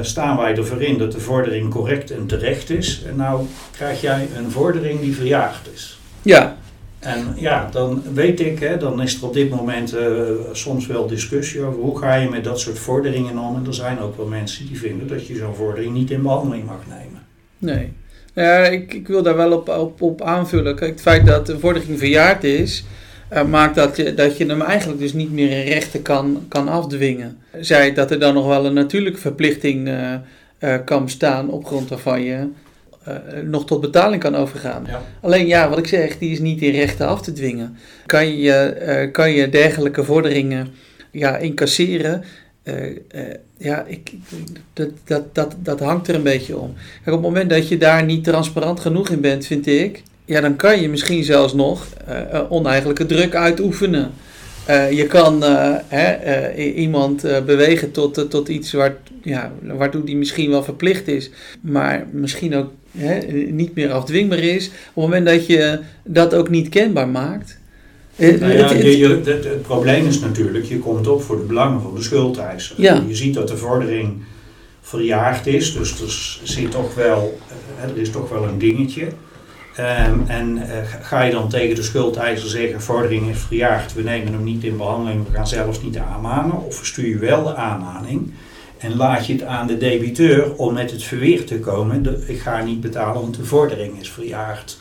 staan 0.00 0.36
wij 0.36 0.56
ervoor 0.56 0.82
in 0.82 0.98
dat 0.98 1.12
de 1.12 1.20
vordering 1.20 1.70
correct 1.70 2.10
en 2.10 2.26
terecht 2.26 2.70
is? 2.70 3.02
En 3.08 3.16
nou 3.16 3.46
krijg 3.70 4.00
jij 4.00 4.28
een 4.36 4.50
vordering 4.50 5.00
die 5.00 5.14
verjaagd 5.14 5.68
is. 5.74 6.00
Ja, 6.22 6.56
En 7.00 7.34
ja, 7.36 7.68
dan 7.72 8.02
weet 8.14 8.40
ik, 8.40 8.58
hè, 8.58 8.76
dan 8.76 9.02
is 9.02 9.16
er 9.16 9.24
op 9.24 9.32
dit 9.32 9.50
moment 9.50 9.94
uh, 9.94 10.20
soms 10.52 10.86
wel 10.86 11.06
discussie 11.06 11.62
over 11.62 11.80
hoe 11.80 11.98
ga 11.98 12.14
je 12.14 12.28
met 12.28 12.44
dat 12.44 12.60
soort 12.60 12.78
vorderingen 12.78 13.38
om. 13.38 13.56
En 13.56 13.66
er 13.66 13.74
zijn 13.74 14.00
ook 14.00 14.16
wel 14.16 14.26
mensen 14.26 14.66
die 14.66 14.78
vinden 14.78 15.08
dat 15.08 15.26
je 15.26 15.36
zo'n 15.36 15.54
vordering 15.54 15.94
niet 15.94 16.10
in 16.10 16.22
behandeling 16.22 16.66
mag 16.66 16.80
nemen. 16.88 17.22
Nee. 17.58 17.92
Ja, 18.34 18.58
ik, 18.58 18.94
ik 18.94 19.08
wil 19.08 19.22
daar 19.22 19.36
wel 19.36 19.52
op, 19.52 20.02
op, 20.02 20.22
aanvullen. 20.22 20.76
Kijk, 20.76 20.90
het 20.90 21.00
feit 21.00 21.26
dat 21.26 21.46
de 21.46 21.58
vordering 21.58 21.98
verjaard 21.98 22.44
is, 22.44 22.84
uh, 23.32 23.44
maakt 23.44 23.74
dat 23.74 23.96
je, 23.96 24.14
dat 24.14 24.36
je 24.36 24.46
hem 24.46 24.62
eigenlijk 24.62 25.00
dus 25.00 25.12
niet 25.12 25.32
meer 25.32 25.50
in 25.50 25.72
rechten 25.72 26.02
kan, 26.02 26.44
kan 26.48 26.68
afdwingen. 26.68 27.38
Zij 27.60 27.94
dat 27.94 28.10
er 28.10 28.18
dan 28.18 28.34
nog 28.34 28.46
wel 28.46 28.66
een 28.66 28.74
natuurlijke 28.74 29.20
verplichting 29.20 29.88
uh, 29.88 30.74
kan 30.84 31.04
bestaan 31.04 31.50
op 31.50 31.66
grond 31.66 31.88
waarvan 31.88 32.22
je 32.22 32.48
nog 33.44 33.66
tot 33.66 33.80
betaling 33.80 34.22
kan 34.22 34.36
overgaan. 34.36 34.84
Ja. 34.86 35.02
Alleen 35.20 35.46
ja, 35.46 35.68
wat 35.68 35.78
ik 35.78 35.86
zeg, 35.86 36.18
die 36.18 36.30
is 36.30 36.38
niet 36.38 36.62
in 36.62 36.72
rechten 36.72 37.06
af 37.06 37.22
te 37.22 37.32
dwingen. 37.32 37.76
Kan 38.06 38.36
je, 38.36 39.08
kan 39.12 39.32
je 39.32 39.48
dergelijke 39.48 40.04
vorderingen 40.04 40.68
ja, 41.10 41.36
incasseren? 41.36 42.24
ja, 43.56 43.84
ik, 43.86 44.12
dat, 44.72 44.88
dat, 45.04 45.34
dat, 45.34 45.56
dat 45.58 45.80
hangt 45.80 46.08
er 46.08 46.14
een 46.14 46.22
beetje 46.22 46.58
om. 46.58 46.74
Kijk, 46.74 47.16
op 47.16 47.22
het 47.22 47.32
moment 47.32 47.50
dat 47.50 47.68
je 47.68 47.78
daar 47.78 48.04
niet 48.04 48.24
transparant 48.24 48.80
genoeg 48.80 49.08
in 49.08 49.20
bent, 49.20 49.46
vind 49.46 49.66
ik, 49.66 50.02
ja, 50.24 50.40
dan 50.40 50.56
kan 50.56 50.80
je 50.80 50.88
misschien 50.88 51.24
zelfs 51.24 51.54
nog 51.54 51.86
oneigenlijke 52.48 53.06
druk 53.06 53.34
uitoefenen. 53.34 54.10
Uh, 54.68 54.92
je 54.92 55.06
kan 55.06 55.42
hè, 55.86 56.52
iemand 56.54 57.22
bewegen 57.22 57.90
tot, 57.90 58.30
tot 58.30 58.48
iets 58.48 58.72
waar, 58.72 58.96
ja, 59.22 59.52
waartoe 59.62 60.04
die 60.04 60.16
misschien 60.16 60.50
wel 60.50 60.62
verplicht 60.62 61.08
is, 61.08 61.30
maar 61.60 62.06
misschien 62.10 62.56
ook 62.56 62.70
hè, 62.90 63.18
niet 63.32 63.74
meer 63.74 63.92
afdwingbaar 63.92 64.38
is. 64.38 64.66
Op 64.66 64.72
het 64.72 64.94
moment 64.94 65.26
dat 65.26 65.46
je 65.46 65.80
dat 66.04 66.34
ook 66.34 66.48
niet 66.48 66.68
kenbaar 66.68 67.08
maakt. 67.08 67.58
Nou 68.16 68.52
ja, 68.52 68.68
het, 68.68 68.82
je, 68.82 69.08
het, 69.24 69.26
het, 69.26 69.62
probleem 69.62 70.06
is 70.06 70.20
natuurlijk, 70.20 70.64
je 70.64 70.78
komt 70.78 71.06
op 71.06 71.22
voor 71.22 71.36
de 71.36 71.42
belangen 71.42 71.82
van 71.82 71.94
de 71.94 72.02
schuldeiser. 72.02 72.74
Ja. 72.80 73.04
Je 73.06 73.14
ziet 73.14 73.34
dat 73.34 73.48
de 73.48 73.56
vordering 73.56 74.22
verjaagd 74.80 75.46
is, 75.46 75.72
dus 75.72 76.00
er, 76.00 76.48
zit 76.48 76.70
toch 76.70 76.94
wel, 76.94 77.38
er 77.82 78.00
is 78.00 78.10
toch 78.10 78.28
wel 78.28 78.44
een 78.44 78.58
dingetje. 78.58 79.06
Um, 79.78 80.24
en 80.26 80.56
uh, 80.56 80.62
ga 81.02 81.22
je 81.22 81.32
dan 81.32 81.48
tegen 81.48 81.74
de 81.74 81.82
schuldeiser 81.82 82.48
zeggen, 82.48 82.80
vordering 82.80 83.30
is 83.30 83.38
verjaagd, 83.38 83.94
we 83.94 84.02
nemen 84.02 84.32
hem 84.32 84.44
niet 84.44 84.64
in 84.64 84.76
behandeling, 84.76 85.26
we 85.26 85.32
gaan 85.32 85.48
zelfs 85.48 85.82
niet 85.82 85.98
aanmanen, 85.98 86.64
of 86.64 86.76
verstuur 86.76 87.08
je 87.08 87.18
wel 87.18 87.42
de 87.42 87.54
aanmaning 87.54 88.32
en 88.80 88.96
laat 88.96 89.26
je 89.26 89.32
het 89.32 89.42
aan 89.42 89.66
de 89.66 89.76
debiteur 89.76 90.54
om 90.56 90.74
met 90.74 90.90
het 90.90 91.02
verweer 91.02 91.44
te 91.44 91.58
komen, 91.58 92.24
ik 92.26 92.40
ga 92.40 92.62
niet 92.62 92.80
betalen, 92.80 93.20
want 93.20 93.36
de 93.36 93.44
vordering 93.44 94.00
is 94.00 94.10
verjaagd. 94.10 94.80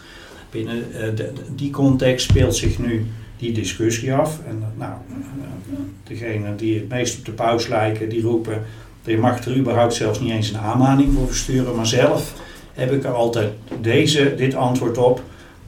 Binnen 0.49 0.83
de, 1.15 1.31
die 1.55 1.69
context 1.69 2.29
speelt 2.29 2.55
zich 2.55 2.79
nu 2.79 3.05
die 3.37 3.51
discussie 3.51 4.13
af. 4.13 4.39
En 4.47 4.63
nou, 4.77 4.93
degene 6.03 6.55
die 6.55 6.79
het 6.79 6.89
meest 6.89 7.17
op 7.17 7.25
de 7.25 7.31
paus 7.31 7.67
lijken, 7.67 8.09
die 8.09 8.21
roepen, 8.21 8.63
je 9.03 9.17
mag 9.17 9.45
er 9.45 9.57
überhaupt 9.57 9.93
zelfs 9.93 10.19
niet 10.19 10.31
eens 10.31 10.49
een 10.49 10.59
aanmaning 10.59 11.13
voor 11.13 11.27
versturen, 11.27 11.75
maar 11.75 11.87
zelf 11.87 12.33
heb 12.73 12.91
ik 12.91 13.03
er 13.03 13.13
altijd 13.13 13.51
deze, 13.81 14.33
dit 14.35 14.55
antwoord 14.55 14.97
op, 14.97 15.21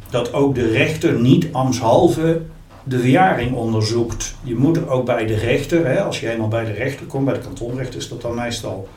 dat 0.09 0.33
ook 0.33 0.55
de 0.55 0.67
rechter 0.67 1.19
niet 1.19 1.47
ambtshalve 1.51 2.41
de 2.83 2.99
verjaring 2.99 3.55
onderzoekt. 3.55 4.35
Je 4.43 4.55
moet 4.55 4.77
er 4.77 4.89
ook 4.89 5.05
bij 5.05 5.25
de 5.25 5.35
rechter, 5.35 5.85
hè, 5.85 6.01
als 6.01 6.19
je 6.19 6.29
eenmaal 6.29 6.47
bij 6.47 6.65
de 6.65 6.71
rechter 6.71 7.05
komt, 7.05 7.25
bij 7.25 7.33
de 7.33 7.39
kantonrechter 7.39 7.99
is 7.99 8.09
dat 8.09 8.21
dan 8.21 8.35
meestal, 8.35 8.87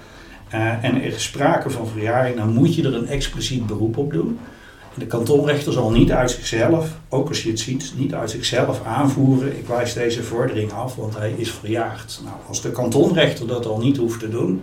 uh, 0.55 0.85
en 0.85 0.95
er 0.95 1.03
is 1.03 1.23
sprake 1.23 1.71
van 1.71 1.87
verjaring, 1.87 2.37
dan 2.37 2.53
moet 2.53 2.75
je 2.75 2.83
er 2.83 2.95
een 2.95 3.09
expliciet 3.09 3.67
beroep 3.67 3.97
op 3.97 4.13
doen. 4.13 4.39
De 4.95 5.07
kantonrechter 5.07 5.73
zal 5.73 5.91
niet 5.91 6.13
uit 6.13 6.31
zichzelf, 6.31 6.91
ook 7.09 7.29
als 7.29 7.43
je 7.43 7.51
het 7.51 7.61
ziet, 7.61 7.93
niet 7.97 8.15
uit 8.15 8.31
zichzelf 8.31 8.81
aanvoeren. 8.87 9.59
Ik 9.59 9.67
wijs 9.67 9.95
deze 9.95 10.23
vordering 10.23 10.73
af, 10.73 10.95
want 10.97 11.17
hij 11.17 11.35
is 11.37 11.51
verjaagd. 11.51 12.21
Nou, 12.25 12.37
als 12.49 12.63
de 12.63 12.71
kantonrechter 12.71 13.47
dat 13.47 13.67
al 13.67 13.79
niet 13.79 13.97
hoeft 13.97 14.21
te 14.21 14.29
doen, 14.29 14.63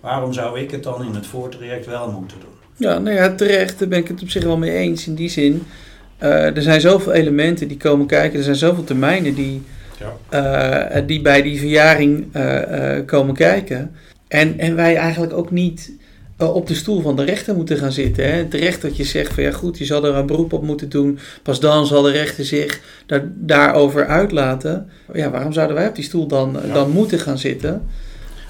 waarom 0.00 0.32
zou 0.32 0.60
ik 0.60 0.70
het 0.70 0.82
dan 0.82 1.04
in 1.04 1.14
het 1.14 1.26
voortraject 1.26 1.86
wel 1.86 2.10
moeten 2.10 2.36
doen? 2.40 2.48
Ja, 2.76 2.98
nou 2.98 3.16
ja, 3.16 3.34
terecht, 3.34 3.78
daar 3.78 3.88
ben 3.88 3.98
ik 3.98 4.08
het 4.08 4.22
op 4.22 4.30
zich 4.30 4.44
wel 4.44 4.56
mee 4.56 4.72
eens. 4.72 5.06
In 5.06 5.14
die 5.14 5.28
zin, 5.28 5.62
er 6.18 6.62
zijn 6.62 6.80
zoveel 6.80 7.12
elementen 7.12 7.68
die 7.68 7.76
komen 7.76 8.06
kijken, 8.06 8.38
er 8.38 8.44
zijn 8.44 8.56
zoveel 8.56 8.84
termijnen 8.84 9.34
die, 9.34 9.62
ja. 10.30 10.96
uh, 10.96 11.06
die 11.06 11.22
bij 11.22 11.42
die 11.42 11.58
verjaring 11.58 12.26
komen 13.06 13.34
kijken. 13.34 13.92
En, 14.28 14.58
en 14.58 14.76
wij 14.76 14.96
eigenlijk 14.96 15.32
ook 15.32 15.50
niet 15.50 15.92
op 16.36 16.66
de 16.66 16.74
stoel 16.74 17.00
van 17.00 17.16
de 17.16 17.24
rechter 17.24 17.54
moeten 17.54 17.78
gaan 17.78 17.92
zitten. 17.92 18.24
Hè? 18.24 18.30
Het 18.30 18.54
recht 18.54 18.82
dat 18.82 18.96
je 18.96 19.04
zegt 19.04 19.34
van 19.34 19.42
ja 19.42 19.52
goed, 19.52 19.78
je 19.78 19.84
zal 19.84 20.04
er 20.04 20.14
een 20.14 20.26
beroep 20.26 20.52
op 20.52 20.62
moeten 20.62 20.88
doen. 20.88 21.18
Pas 21.42 21.60
dan 21.60 21.86
zal 21.86 22.02
de 22.02 22.10
rechter 22.10 22.44
zich 22.44 22.80
daar, 23.06 23.22
daarover 23.34 24.06
uitlaten. 24.06 24.88
Ja, 25.12 25.30
waarom 25.30 25.52
zouden 25.52 25.76
wij 25.76 25.88
op 25.88 25.94
die 25.94 26.04
stoel 26.04 26.26
dan, 26.26 26.56
dan 26.72 26.90
moeten 26.90 27.18
gaan 27.18 27.38
zitten? 27.38 27.82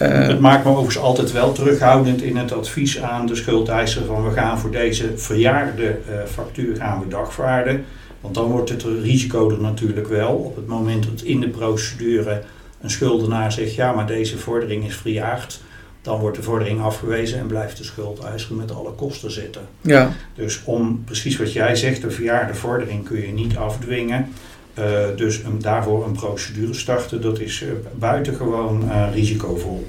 Uh, 0.05 0.27
het 0.27 0.41
maakt 0.41 0.65
me 0.65 0.71
overigens 0.71 0.99
altijd 0.99 1.33
wel 1.33 1.53
terughoudend 1.53 2.23
in 2.23 2.37
het 2.37 2.53
advies 2.53 3.01
aan 3.01 3.27
de 3.27 3.35
schuldeiser 3.35 4.05
van 4.05 4.29
we 4.29 4.31
gaan 4.31 4.59
voor 4.59 4.71
deze 4.71 5.13
verjaarde 5.17 5.99
uh, 6.11 6.25
factuur 6.27 6.77
gaan 6.77 7.01
we 7.01 7.09
dagvaarden. 7.09 7.85
Want 8.21 8.35
dan 8.35 8.51
wordt 8.51 8.71
het 8.71 8.83
risico 9.03 9.51
er 9.51 9.61
natuurlijk 9.61 10.09
wel. 10.09 10.33
Op 10.33 10.57
het 10.57 10.67
moment 10.67 11.05
dat 11.05 11.21
in 11.21 11.41
de 11.41 11.49
procedure 11.49 12.43
een 12.81 12.91
schuldenaar 12.91 13.53
zegt 13.53 13.75
ja 13.75 13.93
maar 13.93 14.07
deze 14.07 14.39
vordering 14.39 14.87
is 14.87 14.97
verjaard 14.97 15.61
dan 16.05 16.21
wordt 16.21 16.37
de 16.37 16.43
vordering 16.43 16.83
afgewezen 16.83 17.39
en 17.39 17.47
blijft 17.47 17.77
de 17.77 17.85
schuldeiser 17.85 18.55
met 18.55 18.73
alle 18.73 18.93
kosten 18.93 19.31
zitten. 19.31 19.63
Ja. 19.81 20.13
Dus 20.35 20.61
om 20.65 21.05
precies 21.05 21.37
wat 21.37 21.53
jij 21.53 21.77
zegt, 21.77 22.03
de 22.03 22.11
verjaarde 22.11 22.55
vordering 22.55 23.05
kun 23.05 23.21
je 23.21 23.33
niet 23.33 23.57
afdwingen. 23.57 24.33
Uh, 24.79 25.17
dus 25.17 25.43
een, 25.43 25.59
daarvoor 25.59 26.05
een 26.05 26.13
procedure 26.13 26.75
starten, 26.75 27.21
dat 27.21 27.41
is 27.41 27.63
uh, 27.63 27.69
buitengewoon 27.95 28.85
uh, 28.85 29.07
risicovol. 29.13 29.87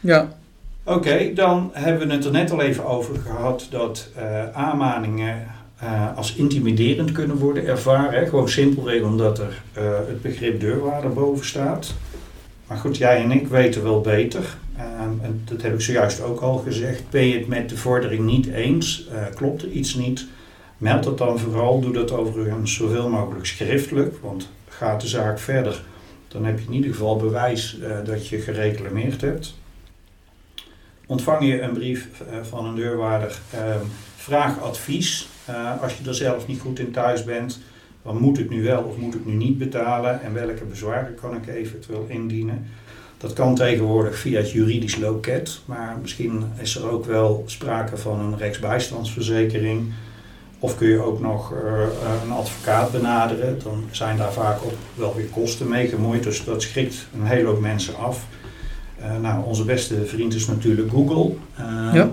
Ja. 0.00 0.28
Oké, 0.84 1.32
dan 1.34 1.70
hebben 1.72 2.08
we 2.08 2.14
het 2.14 2.24
er 2.24 2.30
net 2.30 2.50
al 2.50 2.60
even 2.60 2.84
over 2.84 3.18
gehad 3.18 3.66
dat 3.70 4.08
aanmaningen 4.52 5.46
als 6.16 6.34
intimiderend 6.34 7.12
kunnen 7.12 7.36
worden 7.36 7.66
ervaren. 7.66 8.20
Hè? 8.20 8.26
Gewoon 8.26 8.48
simpelweg 8.48 9.02
omdat 9.02 9.38
er 9.38 9.62
het 10.06 10.22
begrip 10.22 10.60
deurwaarder 10.60 11.12
boven 11.12 11.46
staat. 11.46 11.94
Maar 12.66 12.78
goed, 12.78 12.96
jij 12.96 13.22
en 13.22 13.30
ik 13.30 13.48
weten 13.48 13.82
wel 13.82 14.00
beter. 14.00 14.56
Ehm, 14.76 15.10
en 15.22 15.42
dat 15.44 15.62
heb 15.62 15.74
ik 15.74 15.80
zojuist 15.80 16.22
ook 16.22 16.40
al 16.40 16.56
gezegd. 16.56 17.02
Ben 17.10 17.26
je 17.26 17.38
het 17.38 17.48
met 17.48 17.68
de 17.68 17.76
vordering 17.76 18.24
niet 18.24 18.46
eens? 18.46 19.08
Klopt 19.34 19.62
er 19.62 19.70
iets 19.70 19.94
niet? 19.94 20.26
Meld 20.78 21.04
het 21.04 21.18
dan 21.18 21.38
vooral. 21.38 21.80
Doe 21.80 21.92
dat 21.92 22.12
overigens 22.12 22.74
zoveel 22.74 23.08
mogelijk 23.08 23.46
schriftelijk. 23.46 24.16
Want 24.22 24.48
gaat 24.68 25.00
de 25.00 25.08
zaak 25.08 25.38
verder, 25.38 25.82
dan 26.28 26.44
heb 26.44 26.58
je 26.58 26.66
in 26.66 26.72
ieder 26.72 26.90
geval 26.90 27.16
bewijs 27.16 27.78
uh, 27.78 27.96
dat 28.04 28.28
je 28.28 28.40
gereclameerd 28.40 29.20
hebt. 29.20 29.54
Ontvang 31.06 31.46
je 31.46 31.60
een 31.60 31.72
brief 31.72 32.08
uh, 32.20 32.38
van 32.42 32.64
een 32.64 32.74
deurwaarder, 32.74 33.38
ehm, 33.50 33.84
vraag 34.16 34.60
advies. 34.60 35.28
als 35.80 35.98
je 35.98 36.08
er 36.08 36.14
zelf 36.14 36.46
niet 36.46 36.60
goed 36.60 36.78
in 36.78 36.90
thuis 36.90 37.24
bent, 37.24 37.60
dan 38.02 38.18
moet 38.18 38.38
ik 38.38 38.50
nu 38.50 38.62
wel 38.62 38.82
of 38.82 38.96
moet 38.96 39.14
ik 39.14 39.26
nu 39.26 39.32
niet 39.32 39.58
betalen 39.58 40.22
en 40.22 40.32
welke 40.32 40.64
bezwaren 40.64 41.14
kan 41.14 41.36
ik 41.36 41.46
eventueel 41.46 42.06
indienen. 42.08 42.66
Dat 43.18 43.32
kan 43.32 43.54
tegenwoordig 43.54 44.18
via 44.18 44.38
het 44.38 44.50
juridisch 44.50 44.96
loket, 44.96 45.60
maar 45.64 45.98
misschien 46.00 46.44
is 46.60 46.76
er 46.76 46.90
ook 46.90 47.04
wel 47.04 47.42
sprake 47.46 47.96
van 47.96 48.20
een 48.20 48.38
rechtsbijstandsverzekering. 48.38 49.92
Of 50.58 50.76
kun 50.76 50.88
je 50.88 51.02
ook 51.02 51.20
nog 51.20 51.52
uh, 51.52 51.58
een 52.24 52.30
advocaat 52.30 52.92
benaderen, 52.92 53.58
dan 53.62 53.84
zijn 53.90 54.16
daar 54.16 54.32
vaak 54.32 54.62
ook 54.64 54.72
wel 54.94 55.14
weer 55.14 55.26
kosten 55.26 55.68
mee 55.68 55.88
gemoeid, 55.88 56.22
dus 56.22 56.44
dat 56.44 56.62
schrikt 56.62 57.06
een 57.14 57.26
hele 57.26 57.48
hoop 57.48 57.60
mensen 57.60 57.96
af. 57.96 58.26
Uh, 59.00 59.20
nou, 59.20 59.44
onze 59.44 59.64
beste 59.64 60.06
vriend 60.06 60.34
is 60.34 60.46
natuurlijk 60.46 60.90
Google. 60.90 61.34
Ja. 61.92 62.10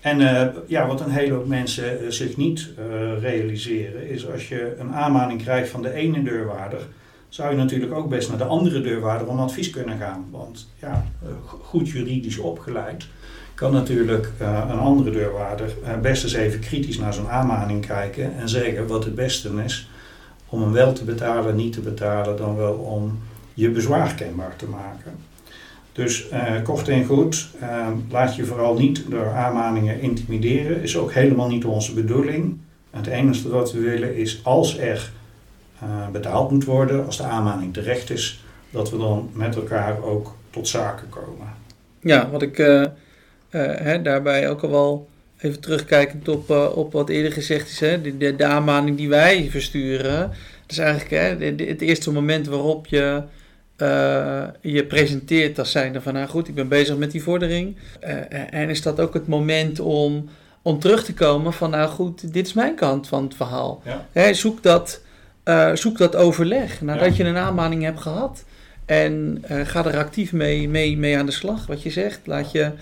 En 0.00 0.20
uh, 0.20 0.46
ja, 0.66 0.86
wat 0.86 1.00
een 1.00 1.10
hele 1.10 1.34
hoop 1.34 1.46
mensen 1.46 2.02
uh, 2.02 2.10
zich 2.10 2.36
niet 2.36 2.68
uh, 2.78 3.20
realiseren, 3.20 4.08
is 4.08 4.30
als 4.30 4.48
je 4.48 4.74
een 4.78 4.92
aanmaning 4.94 5.42
krijgt 5.42 5.70
van 5.70 5.82
de 5.82 5.92
ene 5.92 6.22
deurwaarder, 6.22 6.80
zou 7.28 7.50
je 7.50 7.56
natuurlijk 7.56 7.92
ook 7.92 8.08
best 8.08 8.28
naar 8.28 8.38
de 8.38 8.44
andere 8.44 8.80
deurwaarder 8.80 9.28
om 9.28 9.38
advies 9.38 9.70
kunnen 9.70 9.98
gaan. 9.98 10.26
Want 10.30 10.68
ja, 10.80 11.06
goed 11.62 11.88
juridisch 11.88 12.38
opgeleid 12.38 13.06
kan 13.56 13.72
natuurlijk 13.72 14.30
een 14.38 14.78
andere 14.78 15.10
deurwaarder 15.10 15.74
best 16.02 16.22
eens 16.22 16.32
even 16.32 16.60
kritisch 16.60 16.98
naar 16.98 17.14
zo'n 17.14 17.28
aanmaning 17.28 17.86
kijken 17.86 18.36
en 18.36 18.48
zeggen 18.48 18.86
wat 18.86 19.04
het 19.04 19.14
beste 19.14 19.50
is 19.64 19.88
om 20.48 20.62
hem 20.62 20.72
wel 20.72 20.92
te 20.92 21.04
betalen, 21.04 21.56
niet 21.56 21.72
te 21.72 21.80
betalen, 21.80 22.36
dan 22.36 22.56
wel 22.56 22.74
om 22.74 23.18
je 23.54 23.70
bezwaar 23.70 24.14
kenbaar 24.14 24.56
te 24.56 24.66
maken. 24.66 25.12
Dus 25.92 26.26
uh, 26.32 26.62
kort 26.62 26.88
en 26.88 27.04
goed, 27.04 27.48
laat 28.10 28.36
je 28.36 28.44
vooral 28.44 28.78
niet 28.78 29.04
door 29.08 29.32
aanmaningen 29.32 30.00
intimideren. 30.00 30.82
Is 30.82 30.96
ook 30.96 31.12
helemaal 31.12 31.48
niet 31.48 31.64
onze 31.64 31.94
bedoeling. 31.94 32.58
Het 32.90 33.06
enige 33.06 33.48
wat 33.48 33.72
we 33.72 33.80
willen 33.80 34.16
is 34.16 34.40
als 34.44 34.78
er 34.78 35.12
betaald 36.12 36.50
moet 36.50 36.64
worden, 36.64 37.06
als 37.06 37.16
de 37.16 37.22
aanmaning 37.22 37.72
terecht 37.72 38.10
is, 38.10 38.44
dat 38.70 38.90
we 38.90 38.98
dan 38.98 39.30
met 39.32 39.56
elkaar 39.56 40.02
ook 40.02 40.34
tot 40.50 40.68
zaken 40.68 41.08
komen. 41.08 41.46
Ja, 42.00 42.30
wat 42.30 42.42
ik 42.42 42.58
hè, 43.58 44.02
daarbij 44.02 44.50
ook 44.50 44.62
al 44.62 44.70
wel 44.70 45.08
even 45.38 45.60
terugkijkend 45.60 46.28
op, 46.28 46.50
op 46.74 46.92
wat 46.92 47.08
eerder 47.08 47.32
gezegd 47.32 47.70
is, 47.70 47.80
hè, 47.80 48.00
de, 48.00 48.16
de, 48.16 48.36
de 48.36 48.44
aanmaning 48.44 48.96
die 48.96 49.08
wij 49.08 49.48
versturen, 49.50 50.18
dat 50.66 50.70
is 50.70 50.78
eigenlijk 50.78 51.10
hè, 51.10 51.46
het 51.64 51.80
eerste 51.80 52.12
moment 52.12 52.46
waarop 52.46 52.86
je 52.86 53.22
je 54.60 54.84
presenteert 54.88 55.58
als 55.58 55.70
zijnde 55.70 56.00
van, 56.00 56.14
nou 56.14 56.28
goed, 56.28 56.48
ik 56.48 56.54
ben 56.54 56.68
bezig 56.68 56.96
met 56.96 57.10
die 57.10 57.22
vordering. 57.22 57.76
en 58.50 58.68
is 58.68 58.82
dat 58.82 59.00
ook 59.00 59.14
het 59.14 59.26
moment 59.26 59.80
om, 59.80 60.28
om 60.62 60.78
terug 60.78 61.04
te 61.04 61.14
komen 61.14 61.52
van, 61.52 61.70
nou 61.70 61.88
goed, 61.88 62.32
dit 62.32 62.46
is 62.46 62.52
mijn 62.52 62.74
kant 62.74 63.08
van 63.08 63.24
het 63.24 63.34
verhaal. 63.34 63.82
Hè, 64.12 64.34
zoek, 64.34 64.62
dat, 64.62 65.00
zoek 65.74 65.98
dat 65.98 66.16
overleg 66.16 66.80
nadat 66.80 67.16
je 67.16 67.24
een 67.24 67.36
aanmaning 67.36 67.82
hebt 67.82 68.00
gehad. 68.00 68.44
En 68.86 69.42
ga 69.48 69.84
er 69.84 69.96
actief 69.96 70.32
mee, 70.32 70.68
mee, 70.68 70.98
mee 70.98 71.18
aan 71.18 71.26
de 71.26 71.32
slag, 71.32 71.66
wat 71.66 71.82
je 71.82 71.90
zegt. 71.90 72.20
Laat 72.24 72.52
je, 72.52 72.72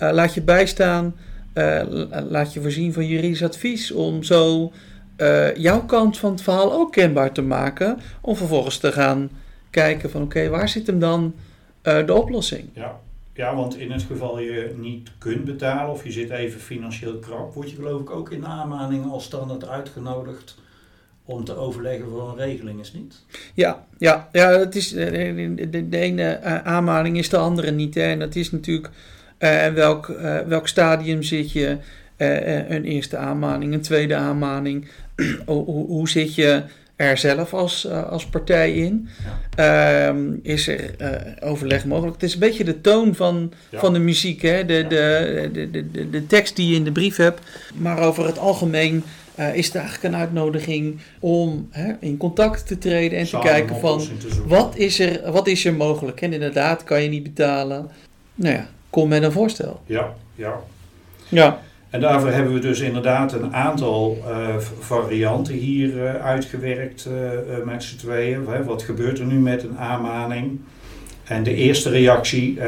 laat 0.00 0.34
je 0.34 0.42
bijstaan. 0.42 1.14
Uh, 1.54 1.82
laat 2.28 2.52
je 2.52 2.60
voorzien 2.60 2.92
van 2.92 3.06
juridisch 3.06 3.42
advies 3.42 3.92
om 3.92 4.22
zo 4.22 4.72
uh, 5.16 5.56
jouw 5.56 5.84
kant 5.84 6.18
van 6.18 6.30
het 6.30 6.42
verhaal 6.42 6.72
ook 6.72 6.92
kenbaar 6.92 7.32
te 7.32 7.42
maken. 7.42 7.98
Om 8.20 8.36
vervolgens 8.36 8.78
te 8.78 8.92
gaan 8.92 9.30
kijken 9.70 10.10
van 10.10 10.22
oké, 10.22 10.48
waar 10.48 10.68
zit 10.68 10.86
hem 10.86 10.98
dan 10.98 11.34
de 11.82 12.14
oplossing? 12.14 12.68
Ja. 12.72 13.00
ja, 13.34 13.54
want 13.54 13.78
in 13.78 13.90
het 13.90 14.02
geval 14.02 14.38
je 14.38 14.74
niet 14.76 15.10
kunt 15.18 15.44
betalen 15.44 15.92
of 15.92 16.04
je 16.04 16.12
zit 16.12 16.30
even 16.30 16.60
financieel 16.60 17.18
krap, 17.18 17.54
word 17.54 17.70
je 17.70 17.76
geloof 17.76 18.00
ik 18.00 18.10
ook 18.10 18.30
in 18.30 18.46
aanmaning 18.46 19.10
als 19.10 19.24
standaard 19.24 19.68
uitgenodigd 19.68 20.56
om 21.24 21.44
te 21.44 21.56
overleggen 21.56 22.10
voor 22.10 22.28
een 22.28 22.36
regeling, 22.36 22.80
is 22.80 22.92
niet? 22.92 23.24
Ja, 23.54 23.86
ja, 23.98 24.28
ja 24.32 24.48
het 24.50 24.76
is, 24.76 24.88
de, 24.88 25.68
de, 25.70 25.88
de 25.88 25.98
ene 25.98 26.40
aanmaning 26.64 27.18
is 27.18 27.28
de 27.28 27.36
andere 27.36 27.70
niet. 27.70 27.94
Hè? 27.94 28.02
En 28.02 28.18
dat 28.18 28.34
is 28.34 28.50
natuurlijk 28.50 28.90
en 29.48 29.74
welk, 29.74 30.08
uh, 30.08 30.38
welk 30.38 30.68
stadium 30.68 31.22
zit 31.22 31.52
je? 31.52 31.76
Uh, 32.16 32.70
een 32.70 32.84
eerste 32.84 33.16
aanmaning, 33.16 33.72
een 33.72 33.80
tweede 33.80 34.14
aanmaning. 34.14 34.88
hoe, 35.46 35.86
hoe 35.86 36.08
zit 36.08 36.34
je 36.34 36.62
er 36.96 37.18
zelf 37.18 37.54
als, 37.54 37.88
als 37.88 38.26
partij 38.26 38.72
in? 38.72 39.08
Ja. 39.56 40.08
Ehm, 40.08 40.32
is 40.42 40.68
er 40.68 40.94
overleg 41.40 41.84
mogelijk? 41.84 42.14
Het 42.14 42.22
is 42.22 42.34
een 42.34 42.40
beetje 42.40 42.64
de 42.64 42.80
toon 42.80 43.14
van, 43.14 43.52
ja. 43.70 43.78
van 43.78 43.92
de 43.92 43.98
muziek, 43.98 44.42
hè? 44.42 44.64
De, 44.64 44.74
ja. 44.74 44.88
de, 44.88 45.70
de, 45.70 46.10
de, 46.10 46.26
tekst 46.26 46.56
die 46.56 46.68
je 46.68 46.76
in 46.76 46.84
de 46.84 46.92
brief 46.92 47.16
hebt. 47.16 47.40
Maar 47.74 47.98
over 47.98 48.26
het 48.26 48.38
algemeen 48.38 49.04
uh, 49.40 49.54
is 49.54 49.66
het 49.66 49.74
eigenlijk 49.74 50.14
een 50.14 50.20
uitnodiging 50.20 51.00
om 51.20 51.68
hè, 51.70 51.92
in 52.00 52.16
contact 52.16 52.66
te 52.66 52.78
treden 52.78 53.18
en 53.18 53.26
Samen 53.26 53.46
te 53.46 53.52
kijken 53.52 53.76
van 53.80 54.02
wat 54.46 54.76
is, 54.76 54.98
er, 54.98 55.32
wat 55.32 55.46
is 55.46 55.64
er 55.64 55.74
mogelijk. 55.74 56.20
En 56.20 56.32
inderdaad, 56.32 56.84
kan 56.84 57.02
je 57.02 57.08
niet 57.08 57.22
betalen. 57.22 57.90
Nou 58.34 58.54
ja, 58.54 58.68
kom 58.90 59.08
met 59.08 59.22
een 59.22 59.32
voorstel. 59.32 59.80
Ja, 59.86 60.14
ja. 60.34 60.60
Ja. 61.28 61.60
En 61.90 62.00
daarvoor 62.00 62.30
hebben 62.30 62.52
we 62.52 62.58
dus 62.58 62.80
inderdaad 62.80 63.32
een 63.32 63.54
aantal 63.54 64.18
uh, 64.26 64.54
varianten 64.80 65.54
hier 65.54 65.96
uh, 65.96 66.14
uitgewerkt 66.14 67.08
uh, 67.08 67.64
met 67.64 67.82
z'n 67.82 67.96
tweeën. 67.96 68.64
Wat 68.64 68.82
gebeurt 68.82 69.18
er 69.18 69.24
nu 69.24 69.38
met 69.38 69.62
een 69.62 69.78
aanmaning? 69.78 70.60
En 71.24 71.42
de 71.42 71.54
eerste 71.54 71.90
reactie 71.90 72.58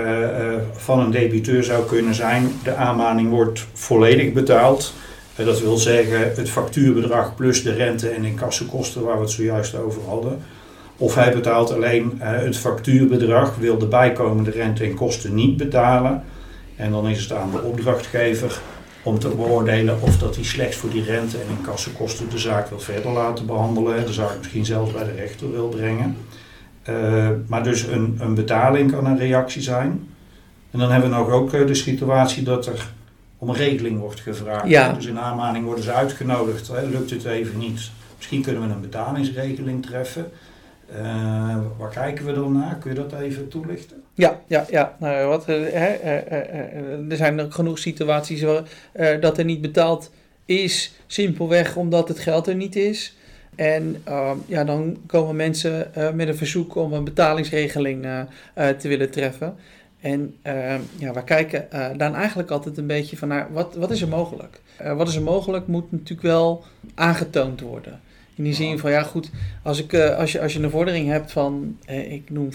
van 0.73 1.01
een 1.01 1.11
debiteur 1.11 1.65
zou 1.65 1.87
kunnen 1.87 2.15
zijn: 2.15 2.49
de 2.65 2.75
aanmaning 2.75 3.31
wordt 3.31 3.67
volledig 3.73 4.33
betaald. 4.33 4.95
dat 5.37 5.61
wil 5.61 5.77
zeggen 5.77 6.33
het 6.35 6.51
factuurbedrag 6.51 7.35
plus 7.35 7.63
de 7.63 7.73
rente 7.73 8.09
en 8.09 8.25
incassokosten 8.25 9.05
waar 9.05 9.17
we 9.17 9.23
het 9.23 9.31
zojuist 9.31 9.77
over 9.77 10.03
hadden. 10.03 10.43
Of 11.03 11.15
hij 11.15 11.33
betaalt 11.33 11.73
alleen 11.73 12.13
uh, 12.19 12.29
het 12.29 12.57
factuurbedrag, 12.57 13.57
wil 13.57 13.79
de 13.79 13.87
bijkomende 13.87 14.51
rente 14.51 14.85
en 14.85 14.95
kosten 14.95 15.35
niet 15.35 15.57
betalen. 15.57 16.23
En 16.77 16.91
dan 16.91 17.09
is 17.09 17.23
het 17.23 17.33
aan 17.33 17.51
de 17.51 17.63
opdrachtgever 17.63 18.61
om 19.03 19.19
te 19.19 19.29
beoordelen 19.29 20.03
of 20.03 20.19
dat 20.19 20.35
hij 20.35 20.45
slechts 20.45 20.77
voor 20.77 20.91
die 20.91 21.05
rente 21.05 21.37
en 21.39 21.57
incassokosten 21.59 22.31
de 22.31 22.39
zaak 22.39 22.69
wil 22.69 22.81
verder 22.81 23.13
laten 23.13 23.47
behandelen. 23.47 24.07
De 24.07 24.13
zaak 24.13 24.39
misschien 24.39 24.65
zelfs 24.65 24.93
bij 24.93 25.05
de 25.05 25.13
rechter 25.13 25.53
wil 25.53 25.69
brengen. 25.69 26.17
Uh, 26.89 27.29
maar 27.47 27.63
dus 27.63 27.83
een, 27.83 28.17
een 28.21 28.35
betaling 28.35 28.93
kan 28.93 29.07
een 29.07 29.19
reactie 29.19 29.63
zijn. 29.63 30.09
En 30.71 30.79
dan 30.79 30.91
hebben 30.91 31.11
we 31.11 31.17
nog 31.17 31.31
ook 31.31 31.53
uh, 31.53 31.67
de 31.67 31.75
situatie 31.75 32.43
dat 32.43 32.67
er 32.67 32.91
om 33.39 33.49
een 33.49 33.55
regeling 33.55 33.99
wordt 33.99 34.21
gevraagd. 34.21 34.69
Ja. 34.69 34.93
Dus 34.93 35.07
in 35.07 35.19
aanmaning 35.19 35.65
worden 35.65 35.85
ze 35.85 35.93
uitgenodigd. 35.93 36.69
Hè, 36.69 36.87
lukt 36.87 37.11
het 37.11 37.25
even 37.25 37.59
niet. 37.59 37.91
Misschien 38.17 38.43
kunnen 38.43 38.69
we 38.69 38.75
een 38.75 38.81
betalingsregeling 38.81 39.87
treffen. 39.87 40.33
Uh, 40.91 41.57
waar 41.79 41.91
kijken 41.91 42.25
we 42.25 42.33
dan 42.33 42.53
naar? 42.53 42.77
Kun 42.77 42.91
je 42.91 42.97
dat 42.97 43.13
even 43.13 43.49
toelichten? 43.49 44.03
Ja, 44.15 44.41
ja, 44.47 44.67
ja. 44.71 44.97
Nou, 45.01 45.29
wat, 45.29 45.49
uh, 45.49 45.75
uh, 45.75 47.11
er 47.11 47.17
zijn 47.17 47.53
genoeg 47.53 47.79
situaties 47.79 48.43
waar 48.43 48.63
dat 49.21 49.39
er 49.39 49.45
niet 49.45 49.61
betaald 49.61 50.11
is, 50.45 50.93
simpelweg 51.07 51.77
omdat 51.77 52.09
het 52.09 52.19
geld 52.19 52.47
er 52.47 52.55
niet 52.55 52.77
is. 52.77 53.17
En 53.55 53.97
ehm, 54.05 54.37
ja, 54.47 54.65
dan 54.65 54.97
komen 55.07 55.37
mensen 55.37 55.91
met 56.15 56.29
een 56.29 56.37
verzoek 56.37 56.75
om 56.75 56.93
een 56.93 57.05
betalingsregeling 57.05 58.07
te 58.55 58.89
willen 58.89 59.11
treffen. 59.11 59.55
En 60.01 60.35
ehm, 60.43 60.81
ja, 60.99 61.13
we 61.13 61.25
kijken 61.25 61.69
dan 61.97 62.15
eigenlijk 62.15 62.51
altijd 62.51 62.79
een 62.79 62.87
beetje 62.87 63.17
van 63.17 63.29
naar 63.29 63.53
wat, 63.53 63.75
wat 63.75 63.91
is 63.91 64.03
er 64.03 64.09
mogelijk? 64.09 64.61
wat 64.97 65.09
is 65.09 65.17
er 65.17 65.23
mogelijk 65.23 65.67
moet 65.67 65.93
natuurlijk 65.93 66.23
wel 66.23 66.65
aangetoond 66.95 67.61
worden. 67.61 68.01
In 68.35 68.45
die 68.45 68.55
zin 68.55 68.79
van, 68.79 68.91
ja 68.91 69.03
goed, 69.03 69.31
als, 69.63 69.79
ik, 69.79 69.93
uh, 69.93 70.17
als, 70.17 70.33
je, 70.33 70.41
als 70.41 70.53
je 70.53 70.63
een 70.63 70.71
vordering 70.71 71.09
hebt 71.09 71.33
van, 71.33 71.77
eh, 71.85 72.13
ik 72.13 72.31
noem 72.31 72.49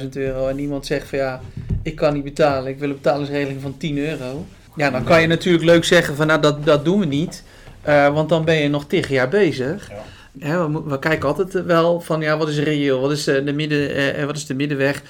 25.000 0.00 0.08
euro 0.12 0.46
en 0.46 0.58
iemand 0.58 0.86
zegt 0.86 1.08
van 1.08 1.18
ja, 1.18 1.40
ik 1.82 1.96
kan 1.96 2.14
niet 2.14 2.24
betalen, 2.24 2.70
ik 2.70 2.78
wil 2.78 2.88
een 2.88 2.94
betalingsregeling 2.94 3.60
van 3.60 3.76
10 3.76 3.98
euro. 3.98 4.46
Ja, 4.76 4.90
dan 4.90 5.04
kan 5.04 5.20
je 5.20 5.26
natuurlijk 5.26 5.64
leuk 5.64 5.84
zeggen 5.84 6.16
van 6.16 6.26
nou 6.26 6.40
dat, 6.40 6.64
dat 6.64 6.84
doen 6.84 6.98
we 6.98 7.06
niet, 7.06 7.42
uh, 7.88 8.14
want 8.14 8.28
dan 8.28 8.44
ben 8.44 8.56
je 8.56 8.68
nog 8.68 8.86
tig 8.86 9.08
jaar 9.08 9.28
bezig. 9.28 9.88
Ja. 9.88 9.96
Ja, 10.40 10.70
we, 10.70 10.82
we, 10.82 10.98
kijken 10.98 11.28
altijd 11.28 11.64
wel 11.64 12.00
van 12.00 12.20
ja, 12.20 12.36
wat 12.36 12.48
is 12.48 12.58
reëel, 12.58 13.00
wat 13.00 13.10
is 13.10 13.24
de, 13.24 13.52
midden, 13.54 14.26
wat 14.26 14.36
is 14.36 14.46
de 14.46 14.54
middenweg, 14.54 15.02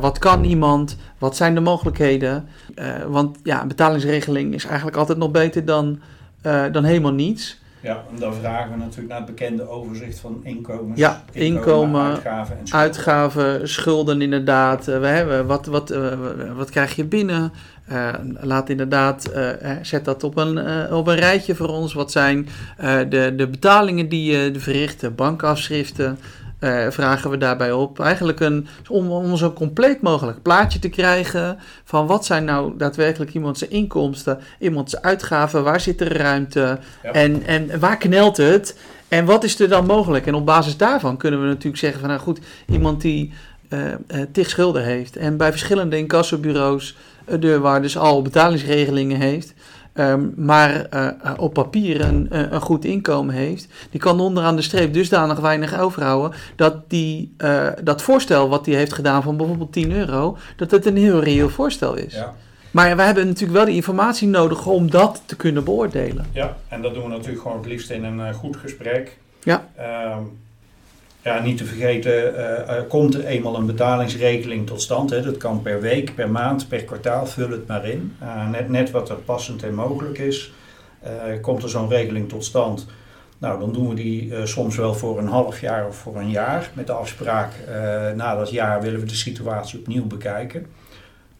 wat 0.00 0.18
kan 0.18 0.44
iemand, 0.44 0.96
wat 1.18 1.36
zijn 1.36 1.54
de 1.54 1.60
mogelijkheden. 1.60 2.48
want 3.08 3.38
ja, 3.42 3.62
een 3.62 3.68
betalingsregeling 3.68 4.54
is 4.54 4.64
eigenlijk 4.64 4.96
altijd 4.96 5.18
nog 5.18 5.30
beter 5.30 5.64
dan, 5.64 6.00
dan 6.72 6.84
helemaal 6.84 7.12
niets. 7.12 7.58
Ja, 7.86 8.04
en 8.12 8.18
dan 8.20 8.34
vragen 8.34 8.70
we 8.70 8.76
natuurlijk 8.76 9.08
naar 9.08 9.16
het 9.16 9.26
bekende 9.26 9.68
overzicht 9.68 10.18
van 10.18 10.40
inkomens. 10.42 10.98
Ja, 10.98 11.24
inkomen, 11.32 12.04
uitgaven, 12.04 12.58
en 12.58 12.66
schulden. 12.66 12.86
uitgaven, 12.86 13.68
schulden 13.68 14.22
inderdaad. 14.22 14.88
Uh, 14.88 14.98
we 14.98 15.06
hebben, 15.06 15.46
wat, 15.46 15.66
wat, 15.66 15.90
uh, 15.90 16.12
wat 16.56 16.70
krijg 16.70 16.96
je 16.96 17.04
binnen? 17.04 17.52
Uh, 17.92 18.12
laat 18.40 18.68
inderdaad, 18.68 19.30
zet 19.82 20.04
dat 20.04 20.24
op 20.24 20.36
een, 20.36 20.58
op 20.92 21.06
een 21.06 21.16
rijtje 21.16 21.54
voor 21.54 21.68
ons. 21.68 21.94
Wat 21.94 22.12
zijn 22.12 22.48
de, 23.08 23.34
de 23.36 23.48
betalingen 23.48 24.08
die 24.08 24.32
je 24.32 24.60
verricht, 24.60 25.16
bankafschriften, 25.16 26.18
uh, 26.60 26.86
vragen 26.90 27.30
we 27.30 27.38
daarbij 27.38 27.72
op. 27.72 28.00
Eigenlijk 28.00 28.40
een, 28.40 28.66
om, 28.88 29.10
om 29.10 29.36
zo 29.36 29.52
compleet 29.52 30.00
mogelijk 30.00 30.42
plaatje 30.42 30.78
te 30.78 30.88
krijgen 30.88 31.58
van 31.84 32.06
wat 32.06 32.24
zijn 32.24 32.44
nou 32.44 32.76
daadwerkelijk 32.76 33.34
iemands 33.34 33.62
inkomsten, 33.62 34.40
iemands 34.58 35.00
uitgaven, 35.00 35.64
waar 35.64 35.80
zit 35.80 36.00
er 36.00 36.16
ruimte 36.16 36.78
ja. 37.02 37.12
en, 37.12 37.46
en 37.46 37.80
waar 37.80 37.96
knelt 37.96 38.36
het 38.36 38.78
en 39.08 39.24
wat 39.24 39.44
is 39.44 39.60
er 39.60 39.68
dan 39.68 39.86
mogelijk. 39.86 40.26
En 40.26 40.34
op 40.34 40.46
basis 40.46 40.76
daarvan 40.76 41.16
kunnen 41.16 41.40
we 41.40 41.46
natuurlijk 41.46 41.76
zeggen 41.76 42.00
van 42.00 42.08
nou 42.08 42.20
goed, 42.20 42.40
iemand 42.66 43.00
die 43.00 43.32
uh, 43.68 43.80
uh, 43.88 44.22
tig 44.32 44.48
schulden 44.48 44.84
heeft 44.84 45.16
en 45.16 45.36
bij 45.36 45.50
verschillende 45.50 45.98
incassobureaus, 45.98 46.96
uh, 47.28 47.40
deurwaarders 47.40 47.98
al 47.98 48.22
betalingsregelingen 48.22 49.20
heeft. 49.20 49.54
Um, 49.98 50.32
maar 50.36 50.86
uh, 50.94 51.10
op 51.36 51.52
papier 51.52 52.00
een, 52.00 52.26
een, 52.30 52.60
goed 52.60 52.84
inkomen 52.84 53.34
heeft, 53.34 53.68
die 53.90 54.00
kan 54.00 54.20
onderaan 54.20 54.56
de 54.56 54.62
streep 54.62 54.92
dusdanig 54.92 55.40
weinig 55.40 55.78
overhouden 55.80 56.38
dat 56.56 56.90
die, 56.90 57.34
uh, 57.38 57.68
dat 57.82 58.02
voorstel 58.02 58.48
wat 58.48 58.66
hij 58.66 58.74
heeft 58.74 58.92
gedaan 58.92 59.22
van 59.22 59.36
bijvoorbeeld 59.36 59.72
10 59.72 59.92
euro, 59.92 60.36
dat 60.56 60.70
het 60.70 60.86
een 60.86 60.96
heel 60.96 61.22
reëel 61.22 61.48
voorstel 61.48 61.94
is. 61.94 62.14
Ja. 62.14 62.34
Maar 62.70 62.96
we 62.96 63.02
hebben 63.02 63.26
natuurlijk 63.26 63.52
wel 63.52 63.64
die 63.64 63.74
informatie 63.74 64.28
nodig 64.28 64.66
om 64.66 64.90
dat 64.90 65.22
te 65.26 65.36
kunnen 65.36 65.64
beoordelen. 65.64 66.26
Ja, 66.32 66.56
en 66.68 66.82
dat 66.82 66.94
doen 66.94 67.02
we 67.02 67.08
natuurlijk 67.08 67.42
gewoon 67.42 67.56
het 67.56 67.66
liefst 67.66 67.90
in 67.90 68.04
een 68.04 68.34
goed 68.34 68.56
gesprek. 68.56 69.16
Ja. 69.42 69.68
Um, 70.16 70.38
ja, 71.26 71.40
niet 71.42 71.56
te 71.56 71.64
vergeten, 71.64 72.34
uh, 72.34 72.88
komt 72.88 73.14
er 73.14 73.24
eenmaal 73.24 73.56
een 73.56 73.66
betalingsregeling 73.66 74.66
tot 74.66 74.82
stand. 74.82 75.10
Hè. 75.10 75.22
Dat 75.22 75.36
kan 75.36 75.62
per 75.62 75.80
week, 75.80 76.14
per 76.14 76.30
maand, 76.30 76.68
per 76.68 76.84
kwartaal, 76.84 77.26
vul 77.26 77.50
het 77.50 77.66
maar 77.66 77.88
in. 77.88 78.16
Uh, 78.22 78.68
net, 78.68 78.90
wat 78.90 79.08
er 79.08 79.16
passend 79.16 79.62
en 79.62 79.74
mogelijk 79.74 80.18
is. 80.18 80.52
Uh, 81.04 81.10
komt 81.40 81.62
er 81.62 81.68
zo'n 81.68 81.88
regeling 81.88 82.28
tot 82.28 82.44
stand, 82.44 82.86
nou, 83.38 83.60
dan 83.60 83.72
doen 83.72 83.88
we 83.88 83.94
die 83.94 84.32
soms 84.46 84.76
wel 84.76 84.94
voor 84.94 85.18
een 85.18 85.26
half 85.26 85.60
jaar 85.60 85.86
of 85.86 85.96
voor 85.96 86.16
een 86.16 86.30
jaar. 86.30 86.70
Met 86.74 86.86
de 86.86 86.92
afspraak, 86.92 87.52
na 88.14 88.36
dat 88.36 88.50
jaar 88.50 88.82
willen 88.82 89.00
we 89.00 89.06
de 89.06 89.14
situatie 89.14 89.78
opnieuw 89.78 90.06
bekijken. 90.06 90.66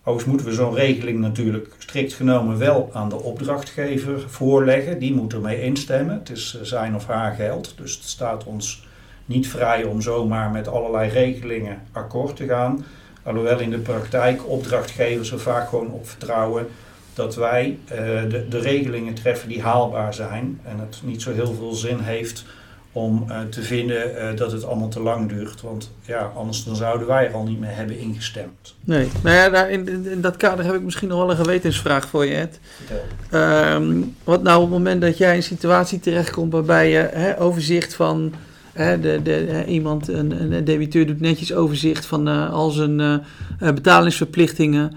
Overigens 0.00 0.24
moeten 0.24 0.46
we 0.46 0.52
zo'n 0.52 0.74
regeling 0.74 1.18
natuurlijk 1.18 1.74
strikt 1.78 2.12
genomen 2.12 2.58
wel 2.58 2.90
aan 2.92 3.08
de 3.08 3.22
opdrachtgever 3.22 4.20
voorleggen. 4.20 4.98
Die 4.98 5.14
moet 5.14 5.32
ermee 5.32 5.62
instemmen. 5.62 6.18
Het 6.18 6.30
is 6.30 6.60
zijn 6.62 6.94
of 6.94 7.06
haar 7.06 7.34
geld, 7.34 7.74
dus 7.76 7.94
het 7.94 8.04
staat 8.04 8.44
ons 8.44 8.85
niet 9.26 9.48
vrij 9.48 9.84
om 9.84 10.00
zomaar 10.00 10.50
met 10.50 10.68
allerlei 10.68 11.10
regelingen 11.10 11.82
akkoord 11.92 12.36
te 12.36 12.46
gaan. 12.46 12.84
Alhoewel 13.22 13.60
in 13.60 13.70
de 13.70 13.78
praktijk 13.78 14.48
opdrachtgevers 14.48 15.32
er 15.32 15.40
vaak 15.40 15.68
gewoon 15.68 15.90
op 15.90 16.08
vertrouwen 16.08 16.66
dat 17.14 17.34
wij 17.34 17.78
de, 18.28 18.46
de 18.48 18.58
regelingen 18.58 19.14
treffen 19.14 19.48
die 19.48 19.62
haalbaar 19.62 20.14
zijn 20.14 20.60
en 20.64 20.78
het 20.78 21.00
niet 21.04 21.22
zo 21.22 21.32
heel 21.32 21.54
veel 21.54 21.72
zin 21.72 21.98
heeft 21.98 22.44
om 22.96 23.24
uh, 23.28 23.38
te 23.50 23.62
vinden 23.62 24.10
uh, 24.10 24.36
dat 24.36 24.52
het 24.52 24.64
allemaal 24.64 24.88
te 24.88 25.00
lang 25.00 25.28
duurt. 25.28 25.62
Want 25.62 25.90
ja, 26.02 26.32
anders 26.36 26.64
dan 26.64 26.76
zouden 26.76 27.06
wij 27.06 27.26
er 27.26 27.34
al 27.34 27.44
niet 27.44 27.60
meer 27.60 27.74
hebben 27.74 27.98
ingestemd. 27.98 28.74
Nee, 28.84 29.08
nou 29.22 29.36
ja, 29.36 29.48
daar, 29.48 29.70
in, 29.70 30.06
in, 30.10 30.20
dat 30.20 30.36
kader 30.36 30.64
heb 30.64 30.74
ik 30.74 30.82
misschien 30.82 31.08
nog 31.08 31.18
wel 31.18 31.30
een 31.30 31.36
gewetensvraag 31.36 32.08
voor 32.08 32.26
je, 32.26 32.34
Ed. 32.34 32.60
Um, 33.32 34.16
wat 34.24 34.42
nou 34.42 34.56
op 34.56 34.62
het 34.62 34.72
moment 34.72 35.00
dat 35.00 35.18
jij 35.18 35.30
in 35.30 35.36
een 35.36 35.42
situatie 35.42 36.00
terechtkomt 36.00 36.52
waarbij 36.52 36.90
je 36.90 37.08
hè, 37.12 37.40
overzicht 37.40 37.94
van... 37.94 38.34
De, 38.76 39.20
de, 39.22 39.64
iemand, 39.66 40.08
een, 40.08 40.52
een 40.52 40.64
debiteur 40.64 41.06
doet 41.06 41.20
netjes 41.20 41.52
overzicht 41.52 42.06
van 42.06 42.28
uh, 42.28 42.52
al 42.52 42.70
zijn 42.70 43.22
betalingsverplichtingen... 43.58 44.92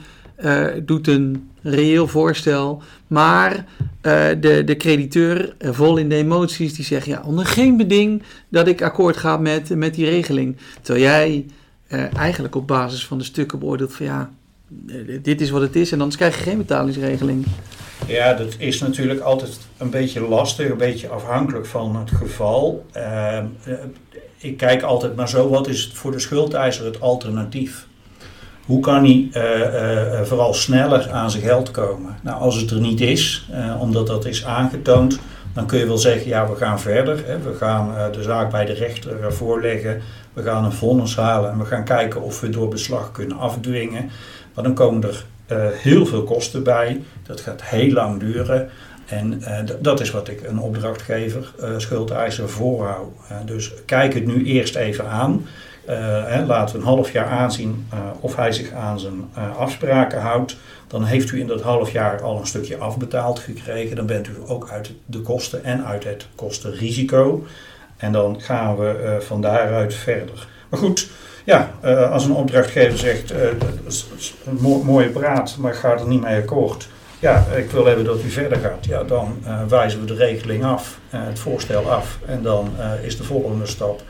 doet 0.86 1.08
een 1.08 1.50
reëel 1.62 2.08
voorstel. 2.08 2.82
Maar 3.08 3.66
de, 4.40 4.62
de 4.66 4.78
crediteur, 4.78 5.56
vol 5.60 5.98
in 5.98 6.10
de 6.10 6.16
emoties, 6.16 6.74
die 6.74 6.86
zegt: 6.86 7.06
ja, 7.06 7.22
onder 7.26 7.46
geen 7.46 7.78
beding 7.78 8.24
dat 8.50 8.68
ik 8.68 8.82
akkoord 8.82 9.18
ga 9.18 9.38
met, 9.38 9.76
met 9.76 9.94
die 9.94 10.06
regeling. 10.06 10.58
Terwijl 10.82 11.06
jij 11.06 11.46
eigenlijk 12.16 12.56
op 12.56 12.68
basis 12.68 13.06
van 13.06 13.18
de 13.18 13.24
stukken 13.24 13.60
beoordeelt 13.60 13.94
van 13.94 14.06
ja, 14.06 14.30
dit 15.22 15.42
is 15.42 15.50
wat 15.50 15.62
het 15.62 15.76
is 15.76 15.92
en 15.92 15.98
anders 15.98 16.18
krijg 16.18 16.38
je 16.38 16.44
geen 16.44 16.58
betalingsregeling. 16.58 17.46
Ja, 18.08 18.34
dat 18.34 18.56
is 18.58 18.80
natuurlijk 18.80 19.20
altijd 19.20 19.60
een 19.78 19.90
beetje 19.90 20.22
lastig, 20.22 20.70
een 20.70 20.78
beetje 20.78 21.08
afhankelijk 21.08 21.66
van 21.66 21.96
het 21.96 22.12
geval. 22.12 22.86
Ehm, 22.92 23.46
ik 24.38 24.58
kijk 24.58 24.82
altijd 24.82 25.16
maar 25.16 25.30
zo, 25.30 25.50
wat 25.50 25.68
is 25.68 25.92
voor 25.94 26.12
de 26.12 26.20
schuldeiser 26.20 26.86
het 26.86 27.02
alternatief? 27.02 27.88
Hoe 28.66 28.80
kan 28.80 29.04
hij 29.04 29.30
uh, 29.34 30.22
vooral 30.22 30.54
sneller 30.54 31.12
aan 31.12 31.32
zijn 31.32 31.44
geld 31.44 31.72
komen? 31.72 32.18
Nou, 32.22 32.42
als 32.42 32.56
het 32.56 32.72
er 32.72 32.80
niet 32.80 33.02
is, 33.02 33.50
omdat 33.80 34.08
dat 34.08 34.26
is 34.26 34.46
aangetoond, 34.46 35.20
dan 35.54 35.66
kun 35.66 35.80
je 35.80 35.86
wel 35.86 35.98
zeggen, 35.98 36.28
ja, 36.28 36.50
we 36.50 36.56
gaan 36.56 36.80
verder. 36.80 37.24
Hè. 37.26 37.40
We 37.40 37.54
gaan 37.54 38.12
de 38.12 38.24
zaak 38.24 38.52
bij 38.52 38.66
de 38.66 38.74
rechter 38.74 39.34
voorleggen. 39.34 40.02
We 40.34 40.44
gaan 40.44 40.66
een 40.66 40.72
vonnis 40.72 41.16
halen 41.16 41.52
en 41.52 41.58
we 41.58 41.66
gaan 41.66 41.84
kijken 41.84 42.22
of 42.22 42.40
we 42.40 42.50
door 42.50 42.68
beslag 42.68 43.12
kunnen 43.12 43.38
afdwingen. 43.38 44.10
Maar 44.54 44.64
dan 44.64 44.74
komen 44.74 45.04
er 45.04 45.26
heel 45.74 46.06
veel 46.06 46.24
kosten 46.24 46.64
bij. 46.64 47.02
Dat 47.24 47.42
gaat 47.42 47.64
heel 47.64 47.92
lang 47.92 48.20
duren. 48.20 48.70
En 49.06 49.42
dat 49.80 50.00
is 50.00 50.12
wat 50.12 50.28
ik 50.28 50.42
een 50.48 50.60
opdrachtgever, 50.60 51.54
schuldeiser, 51.78 52.50
voorhoud. 52.50 53.12
dus 53.46 53.74
kijk 53.86 54.14
het 54.14 54.26
nu 54.26 54.46
eerst 54.46 54.76
even 54.76 55.08
aan. 55.08 55.46
Uh, 55.90 55.96
hè, 56.26 56.46
laten 56.46 56.76
we 56.76 56.82
een 56.82 56.88
half 56.88 57.12
jaar 57.12 57.26
aanzien 57.26 57.88
uh, 57.94 58.00
of 58.20 58.36
hij 58.36 58.52
zich 58.52 58.72
aan 58.72 59.00
zijn 59.00 59.30
uh, 59.38 59.58
afspraken 59.58 60.22
houdt. 60.22 60.58
Dan 60.88 61.04
heeft 61.04 61.32
u 61.32 61.40
in 61.40 61.48
dat 61.48 61.62
half 61.62 61.92
jaar 61.92 62.22
al 62.22 62.40
een 62.40 62.48
stukje 62.48 62.78
afbetaald 62.78 63.40
gekregen. 63.40 63.96
Dan 63.96 64.06
bent 64.06 64.28
u 64.28 64.32
ook 64.48 64.70
uit 64.70 64.92
de 65.06 65.22
kosten 65.22 65.64
en 65.64 65.86
uit 65.86 66.04
het 66.04 66.28
kostenrisico. 66.36 67.46
En 67.98 68.12
dan 68.12 68.42
gaan 68.42 68.78
we 68.78 69.18
van 69.20 69.42
daaruit 69.42 69.94
verder. 69.94 70.48
Maar 70.70 70.80
goed, 70.80 71.10
ja, 71.50 71.72
als 72.12 72.26
een 72.26 72.32
opdrachtgever 72.32 72.98
zegt, 72.98 73.30
dat 73.60 73.94
is 74.18 74.36
een 74.46 74.84
mooie 74.84 75.10
praat, 75.10 75.56
maar 75.60 75.72
ik 75.72 75.78
ga 75.78 75.98
er 75.98 76.08
niet 76.08 76.22
mee 76.22 76.42
akkoord. 76.42 76.88
Ja, 77.20 77.46
ik 77.56 77.72
wil 77.72 77.86
hebben 77.86 78.06
dat 78.06 78.24
u 78.24 78.30
verder 78.30 78.58
gaat. 78.58 78.86
Ja, 78.86 79.04
dan 79.04 79.38
wijzen 79.70 80.00
we 80.00 80.06
de 80.06 80.16
regeling 80.16 80.64
af, 80.64 81.00
het 81.10 81.40
voorstel 81.40 81.92
af. 81.92 82.20
En 82.26 82.42
dan 82.42 82.70
is 83.02 83.18
de 83.18 83.24
volgende 83.24 83.66
stap 83.66 84.02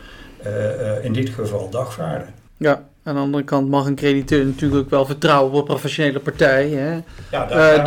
uh, 0.46 0.54
uh, 0.54 1.06
in 1.06 1.14
dit 1.14 1.30
geval 1.30 1.70
dagvaarden. 1.70 2.28
Ja, 2.58 2.84
aan 3.04 3.16
de 3.16 3.22
andere 3.22 3.44
kant 3.44 3.70
mag 3.70 3.86
een 3.86 3.96
crediteur 3.96 4.46
natuurlijk 4.46 4.90
wel 4.90 5.06
vertrouwen 5.06 5.52
op 5.54 5.60
een 5.60 5.66
professionele 5.66 6.20
partij. 6.20 6.70
Hè? 6.70 6.94
Ja, 7.32 7.46
daar, 7.46 7.78
uh, 7.78 7.86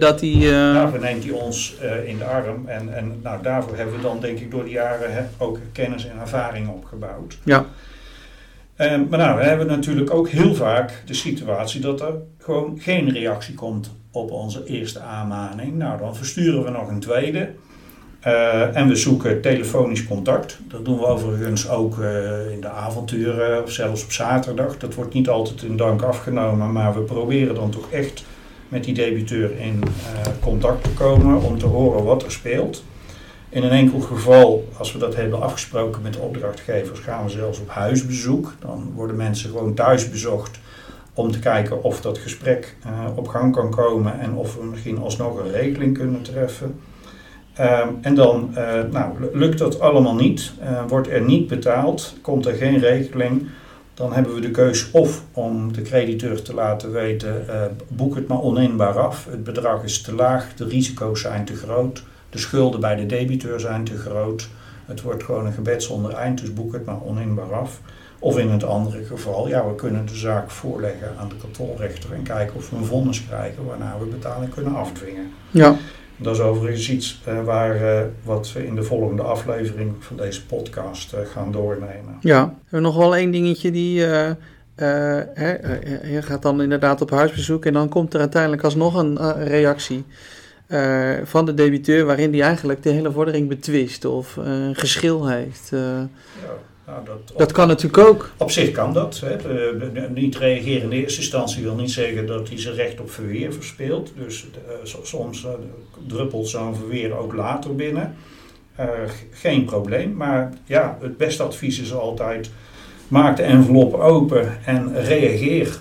dat 0.00 0.20
die, 0.20 0.50
Daarvoor 0.50 1.00
neemt 1.00 1.24
hij 1.24 1.32
ons 1.32 1.76
in 2.04 2.18
de 2.18 2.24
arm. 2.24 2.68
En, 2.68 2.94
en 2.94 3.20
nou, 3.22 3.42
daarvoor 3.42 3.76
hebben 3.76 3.96
we 3.96 4.02
dan 4.02 4.20
denk 4.20 4.38
ik 4.38 4.50
door 4.50 4.64
de 4.64 4.70
jaren 4.70 5.12
hè, 5.12 5.22
ook 5.38 5.58
kennis 5.72 6.08
en 6.08 6.20
ervaring 6.20 6.68
opgebouwd. 6.68 7.38
Ja. 7.42 7.64
Um, 8.78 9.06
maar 9.10 9.18
nou, 9.18 9.38
we 9.38 9.44
hebben 9.44 9.66
natuurlijk 9.66 10.14
ook 10.14 10.28
heel 10.28 10.54
vaak 10.54 11.02
de 11.06 11.14
situatie 11.14 11.80
dat 11.80 12.00
er 12.00 12.14
gewoon 12.38 12.78
geen 12.80 13.12
reactie 13.12 13.54
komt 13.54 13.90
op 14.10 14.30
onze 14.30 14.64
eerste 14.64 15.00
aanmaning. 15.00 15.76
Nou, 15.76 15.98
dan 15.98 16.16
versturen 16.16 16.64
we 16.64 16.70
nog 16.70 16.88
een 16.88 17.00
tweede. 17.00 17.50
Uh, 18.26 18.76
en 18.76 18.88
we 18.88 18.96
zoeken 18.96 19.40
telefonisch 19.40 20.06
contact. 20.06 20.58
Dat 20.68 20.84
doen 20.84 20.98
we 20.98 21.06
overigens 21.06 21.68
ook 21.68 21.98
uh, 21.98 22.50
in 22.50 22.60
de 22.60 22.68
avonturen 22.68 23.62
of 23.62 23.70
zelfs 23.70 24.04
op 24.04 24.12
zaterdag. 24.12 24.78
Dat 24.78 24.94
wordt 24.94 25.14
niet 25.14 25.28
altijd 25.28 25.62
in 25.62 25.76
dank 25.76 26.02
afgenomen, 26.02 26.72
maar 26.72 26.94
we 26.94 27.00
proberen 27.00 27.54
dan 27.54 27.70
toch 27.70 27.90
echt 27.90 28.24
met 28.68 28.84
die 28.84 28.94
debiteur 28.94 29.58
in 29.58 29.82
uh, 29.84 30.32
contact 30.40 30.84
te 30.84 30.90
komen 30.90 31.42
om 31.42 31.58
te 31.58 31.66
horen 31.66 32.04
wat 32.04 32.22
er 32.22 32.32
speelt. 32.32 32.84
In 33.56 33.62
een 33.62 33.70
enkel 33.70 34.00
geval, 34.00 34.68
als 34.78 34.92
we 34.92 34.98
dat 34.98 35.14
hebben 35.14 35.42
afgesproken 35.42 36.02
met 36.02 36.12
de 36.12 36.18
opdrachtgevers, 36.18 37.00
gaan 37.00 37.24
we 37.24 37.30
zelfs 37.30 37.60
op 37.60 37.68
huisbezoek. 37.68 38.54
Dan 38.60 38.92
worden 38.94 39.16
mensen 39.16 39.50
gewoon 39.50 39.74
thuis 39.74 40.10
bezocht 40.10 40.58
om 41.14 41.30
te 41.30 41.38
kijken 41.38 41.82
of 41.82 42.00
dat 42.00 42.18
gesprek 42.18 42.76
op 43.14 43.28
gang 43.28 43.54
kan 43.54 43.70
komen 43.70 44.20
en 44.20 44.34
of 44.34 44.56
we 44.56 44.64
misschien 44.64 44.98
alsnog 44.98 45.38
een 45.38 45.50
regeling 45.50 45.98
kunnen 45.98 46.22
treffen. 46.22 46.80
Uh, 47.60 47.80
en 48.00 48.14
dan 48.14 48.50
uh, 48.50 48.82
nou, 48.90 49.12
lukt 49.32 49.58
dat 49.58 49.80
allemaal 49.80 50.14
niet, 50.14 50.52
uh, 50.62 50.82
wordt 50.88 51.08
er 51.08 51.22
niet 51.22 51.46
betaald, 51.46 52.14
komt 52.20 52.46
er 52.46 52.54
geen 52.54 52.78
regeling, 52.78 53.46
dan 53.94 54.12
hebben 54.12 54.34
we 54.34 54.40
de 54.40 54.50
keus 54.50 54.90
of 54.90 55.22
om 55.32 55.72
de 55.72 55.82
crediteur 55.82 56.42
te 56.42 56.54
laten 56.54 56.92
weten, 56.92 57.48
eh, 57.48 57.62
boek 57.88 58.14
het 58.14 58.28
maar 58.28 58.42
oninbaar 58.42 58.98
af, 58.98 59.26
het 59.30 59.44
bedrag 59.44 59.84
is 59.84 60.00
te 60.00 60.14
laag, 60.14 60.54
de 60.54 60.64
risico's 60.64 61.20
zijn 61.20 61.44
te 61.44 61.54
groot, 61.54 62.02
de 62.36 62.42
schulden 62.42 62.80
bij 62.80 62.96
de 62.96 63.06
debiteur 63.06 63.60
zijn 63.60 63.84
te 63.84 63.98
groot, 63.98 64.48
het 64.86 65.02
wordt 65.02 65.24
gewoon 65.24 65.46
een 65.46 65.52
gebed 65.52 65.82
zonder 65.82 66.12
eind, 66.12 66.40
dus 66.40 66.52
boek 66.52 66.72
het 66.72 66.84
maar 66.84 67.02
oninbaar 67.04 67.54
af. 67.54 67.80
Of 68.18 68.38
in 68.38 68.50
het 68.50 68.64
andere 68.64 69.04
geval, 69.04 69.48
ja, 69.48 69.68
we 69.68 69.74
kunnen 69.74 70.06
de 70.06 70.14
zaak 70.14 70.50
voorleggen 70.50 71.08
aan 71.18 71.28
de 71.28 71.36
kantonrechter 71.36 72.12
en 72.12 72.22
kijken 72.22 72.56
of 72.56 72.70
we 72.70 72.76
een 72.76 72.84
vonnis 72.84 73.26
krijgen 73.26 73.64
waarna 73.64 73.96
we 73.98 74.04
betaling 74.04 74.54
kunnen 74.54 74.74
afdwingen. 74.74 75.30
Ja. 75.50 75.76
Dat 76.16 76.34
is 76.34 76.40
overigens 76.40 76.90
iets 76.90 77.22
uh, 77.28 77.44
waar, 77.44 77.82
uh, 77.82 78.00
wat 78.24 78.52
we 78.52 78.66
in 78.66 78.74
de 78.74 78.82
volgende 78.82 79.22
aflevering 79.22 79.92
van 79.98 80.16
deze 80.16 80.46
podcast 80.46 81.12
uh, 81.12 81.20
gaan 81.32 81.52
doornemen. 81.52 82.16
Ja, 82.20 82.44
we 82.44 82.52
hebben 82.62 82.82
nog 82.82 82.96
wel 82.96 83.16
één 83.16 83.30
dingetje 83.30 83.70
die. 83.70 84.00
Hè, 84.00 85.50
je 86.12 86.22
gaat 86.22 86.42
dan 86.42 86.62
inderdaad 86.62 87.00
op 87.00 87.10
huisbezoek 87.10 87.64
en 87.64 87.72
dan 87.72 87.88
komt 87.88 88.14
er 88.14 88.20
uiteindelijk 88.20 88.62
alsnog 88.62 88.94
een 88.94 89.44
reactie 89.44 90.04
van 91.24 91.44
de 91.44 91.54
debiteur 91.54 92.04
waarin 92.04 92.30
die 92.30 92.42
eigenlijk 92.42 92.82
de 92.82 92.90
hele 92.90 93.12
vordering 93.12 93.48
betwist 93.48 94.04
of 94.04 94.36
een 94.36 94.74
geschil 94.74 95.28
heeft. 95.28 95.68
Ja. 95.70 96.08
Nou, 96.86 97.04
dat, 97.04 97.38
dat 97.38 97.52
kan 97.52 97.68
natuurlijk 97.68 98.08
ook. 98.08 98.30
Op 98.36 98.50
zich 98.50 98.70
kan 98.70 98.92
dat. 98.92 99.20
Hè. 99.20 99.36
De, 99.36 99.90
de, 99.92 100.08
niet 100.14 100.36
reageren 100.36 100.82
in 100.82 100.88
de 100.88 100.96
eerste 100.96 101.20
instantie 101.20 101.62
wil 101.62 101.74
niet 101.74 101.90
zeggen 101.90 102.26
dat 102.26 102.48
hij 102.48 102.60
zijn 102.60 102.74
recht 102.74 103.00
op 103.00 103.10
verweer 103.10 103.52
verspeelt. 103.52 104.12
Dus 104.16 104.46
soms 105.02 105.46
druppelt 106.06 106.48
zo'n 106.48 106.74
verweer 106.74 107.16
ook 107.16 107.34
later 107.34 107.74
binnen. 107.74 108.14
Geen 109.30 109.64
probleem. 109.64 110.14
Maar 110.14 110.52
ja, 110.64 110.98
het 111.00 111.16
beste 111.16 111.42
advies 111.42 111.80
is 111.80 111.92
altijd. 111.92 112.50
Maak 113.08 113.36
de 113.36 113.42
envelop 113.42 113.94
open 113.94 114.48
en 114.64 114.92
reageer. 114.94 115.78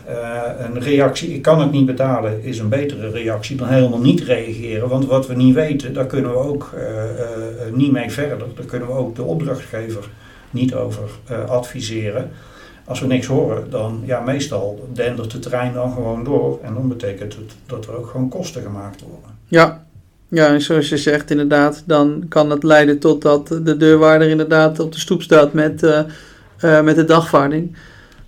een 0.60 0.80
reactie, 0.80 1.34
ik 1.34 1.42
kan 1.42 1.60
het 1.60 1.72
niet 1.72 1.86
betalen, 1.86 2.44
is 2.44 2.60
een 2.60 2.70
betere 2.70 3.10
reactie 3.10 3.56
dan 3.56 3.68
helemaal 3.68 4.00
niet 4.00 4.22
reageren. 4.22 4.90
Want 4.90 5.06
wat 5.06 5.28
we 5.28 5.36
niet 5.36 5.56
weten, 5.56 5.94
daar 5.94 6.06
kunnen 6.06 6.32
we 6.32 6.38
ook 6.38 6.74
niet 7.74 7.92
mee 7.92 8.12
verder. 8.12 8.48
Daar 8.56 8.66
kunnen 8.66 8.88
we 8.88 8.94
ook 8.94 9.16
de 9.16 9.24
opdrachtgever 9.24 10.10
niet 10.50 10.74
over 10.74 11.10
adviseren. 11.48 12.32
Als 12.88 13.00
we 13.00 13.08
niks 13.08 13.28
horen, 13.28 13.70
dan 13.70 14.02
ja, 14.06 14.20
meestal 14.20 14.88
dendert 14.94 15.32
de 15.32 15.40
trein 15.40 15.74
dan 15.74 15.92
gewoon 15.92 16.24
door. 16.24 16.60
En 16.62 16.74
dan 16.74 16.88
betekent 16.88 17.36
het 17.36 17.56
dat 17.66 17.88
er 17.88 17.98
ook 17.98 18.08
gewoon 18.08 18.30
kosten 18.30 18.62
gemaakt 18.62 19.02
worden. 19.02 19.30
Ja, 19.48 19.86
ja 20.28 20.48
en 20.48 20.62
zoals 20.62 20.90
je 20.90 20.98
zegt 20.98 21.32
inderdaad, 21.32 21.84
dan 21.86 22.26
kan 22.30 22.49
het 22.49 22.64
leiden 22.64 22.99
tot 22.99 23.22
dat 23.22 23.47
de 23.47 23.78
deurwaarder 23.78 24.30
inderdaad 24.30 24.80
op 24.80 24.91
de 24.91 24.99
stoep 24.99 25.22
staat 25.22 25.54
met, 25.54 26.06
uh, 26.64 26.72
uh, 26.72 26.82
met 26.82 26.95
de 26.95 27.06
dagvaarding. 27.06 27.76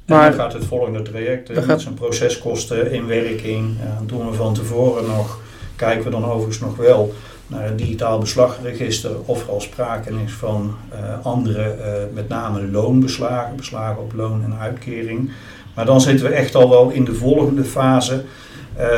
Maar, 0.05 0.25
en 0.25 0.31
dan 0.31 0.39
gaat 0.39 0.53
het 0.53 0.65
volgende 0.65 1.01
traject, 1.01 1.49
met 1.49 1.63
gaat... 1.63 1.81
zijn 1.81 1.93
proceskosten, 1.93 2.91
inwerking, 2.91 3.77
doen 4.05 4.29
we 4.29 4.33
van 4.33 4.53
tevoren 4.53 5.07
nog, 5.07 5.39
kijken 5.75 6.03
we 6.03 6.09
dan 6.09 6.25
overigens 6.25 6.59
nog 6.59 6.75
wel 6.75 7.13
naar 7.47 7.63
het 7.63 7.77
digitaal 7.77 8.19
beslagregister 8.19 9.11
of 9.25 9.43
er 9.43 9.49
al 9.49 9.61
sprake 9.61 10.09
is 10.25 10.33
van 10.33 10.75
uh, 10.93 11.25
andere, 11.25 11.75
uh, 11.79 12.13
met 12.13 12.27
name 12.27 12.67
loonbeslagen, 12.67 13.55
beslagen 13.55 14.01
op 14.01 14.13
loon 14.13 14.43
en 14.43 14.53
uitkering. 14.59 15.31
Maar 15.75 15.85
dan 15.85 16.01
zitten 16.01 16.25
we 16.25 16.33
echt 16.33 16.55
al 16.55 16.69
wel 16.69 16.89
in 16.89 17.05
de 17.05 17.13
volgende 17.13 17.63
fase. 17.63 18.23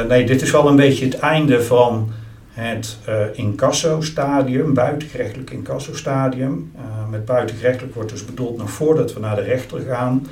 Nee, 0.07 0.25
dit 0.25 0.41
is 0.41 0.51
wel 0.51 0.67
een 0.67 0.75
beetje 0.75 1.05
het 1.05 1.19
einde 1.19 1.63
van 1.63 2.11
het 2.59 2.97
incasso-stadium, 3.33 4.73
buitengerechtelijk 4.73 5.51
incasso-stadium. 5.51 6.71
met 7.09 7.25
buitengerechtelijk 7.25 7.95
wordt 7.95 8.09
dus 8.09 8.25
bedoeld 8.25 8.57
nog 8.57 8.69
voordat 8.69 9.13
we 9.13 9.19
naar 9.19 9.35
de 9.35 9.41
rechter 9.41 9.79
gaan. 9.79 10.25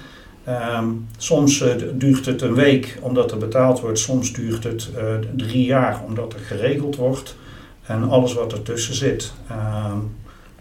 Ehm, 0.47 0.87
soms 1.17 1.61
uh, 1.61 1.73
duurt 1.93 2.25
het 2.25 2.41
een 2.41 2.53
week 2.53 2.97
omdat 3.01 3.31
er 3.31 3.37
betaald 3.37 3.79
wordt, 3.79 3.99
soms 3.99 4.33
duurt 4.33 4.63
het 4.63 4.89
uh, 4.97 5.15
drie 5.35 5.65
jaar 5.65 6.01
omdat 6.05 6.33
er 6.33 6.39
geregeld 6.39 6.95
wordt. 6.95 7.35
En 7.83 8.09
alles 8.09 8.33
wat 8.33 8.53
ertussen 8.53 8.95
zit 8.95 9.33
ehm, 9.49 9.97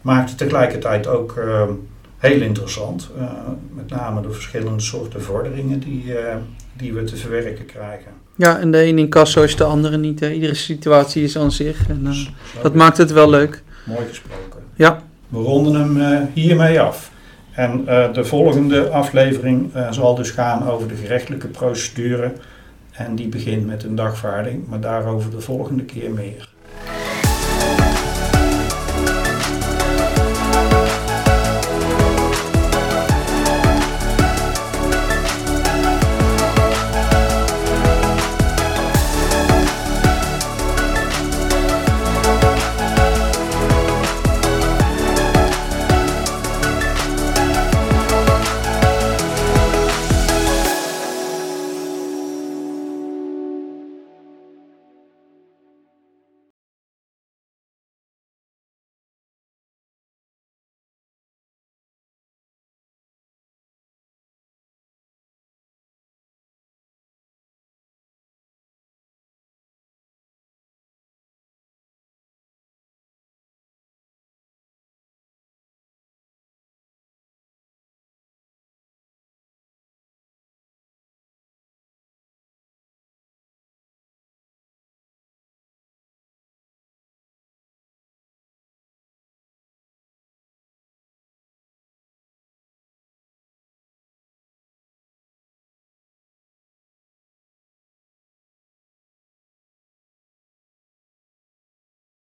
maakt 0.00 0.28
het 0.28 0.38
tegelijkertijd 0.38 1.06
ook 1.06 1.36
ehm, 1.36 1.72
heel 2.16 2.40
interessant. 2.40 3.10
Uh, 3.18 3.30
met 3.74 3.90
name 3.90 4.20
de 4.20 4.30
verschillende 4.30 4.82
soorten 4.82 5.22
vorderingen 5.22 5.80
die, 5.80 6.14
die 6.72 6.92
we 6.92 7.04
te 7.04 7.16
verwerken 7.16 7.66
krijgen. 7.66 8.25
Ja, 8.36 8.58
en 8.58 8.70
de 8.70 8.78
ene 8.78 9.00
incasso 9.00 9.42
is 9.42 9.56
de 9.56 9.64
andere 9.64 9.96
niet. 9.96 10.20
Hè? 10.20 10.30
Iedere 10.30 10.54
situatie 10.54 11.22
is 11.22 11.38
aan 11.38 11.52
zich. 11.52 11.88
En, 11.88 12.06
dat 12.62 12.74
maakt 12.74 12.96
het 12.96 13.12
wel 13.12 13.30
leuk. 13.30 13.62
Mooi 13.84 14.06
gesproken. 14.08 14.60
Ja. 14.74 15.02
We 15.28 15.38
ronden 15.38 15.74
hem 15.74 16.28
hiermee 16.32 16.80
af. 16.80 17.10
En 17.52 17.80
uh, 17.88 18.12
de 18.12 18.24
volgende 18.24 18.88
aflevering 18.88 19.70
zal 19.90 20.14
dus 20.14 20.30
gaan 20.30 20.70
over 20.70 20.88
de 20.88 20.94
gerechtelijke 20.94 21.46
procedure. 21.46 22.32
En 22.92 23.14
die 23.14 23.28
begint 23.28 23.66
met 23.66 23.84
een 23.84 23.94
dagvaarding, 23.94 24.66
maar 24.68 24.80
daarover 24.80 25.30
de 25.30 25.40
volgende 25.40 25.84
keer 25.84 26.10
meer. 26.10 26.48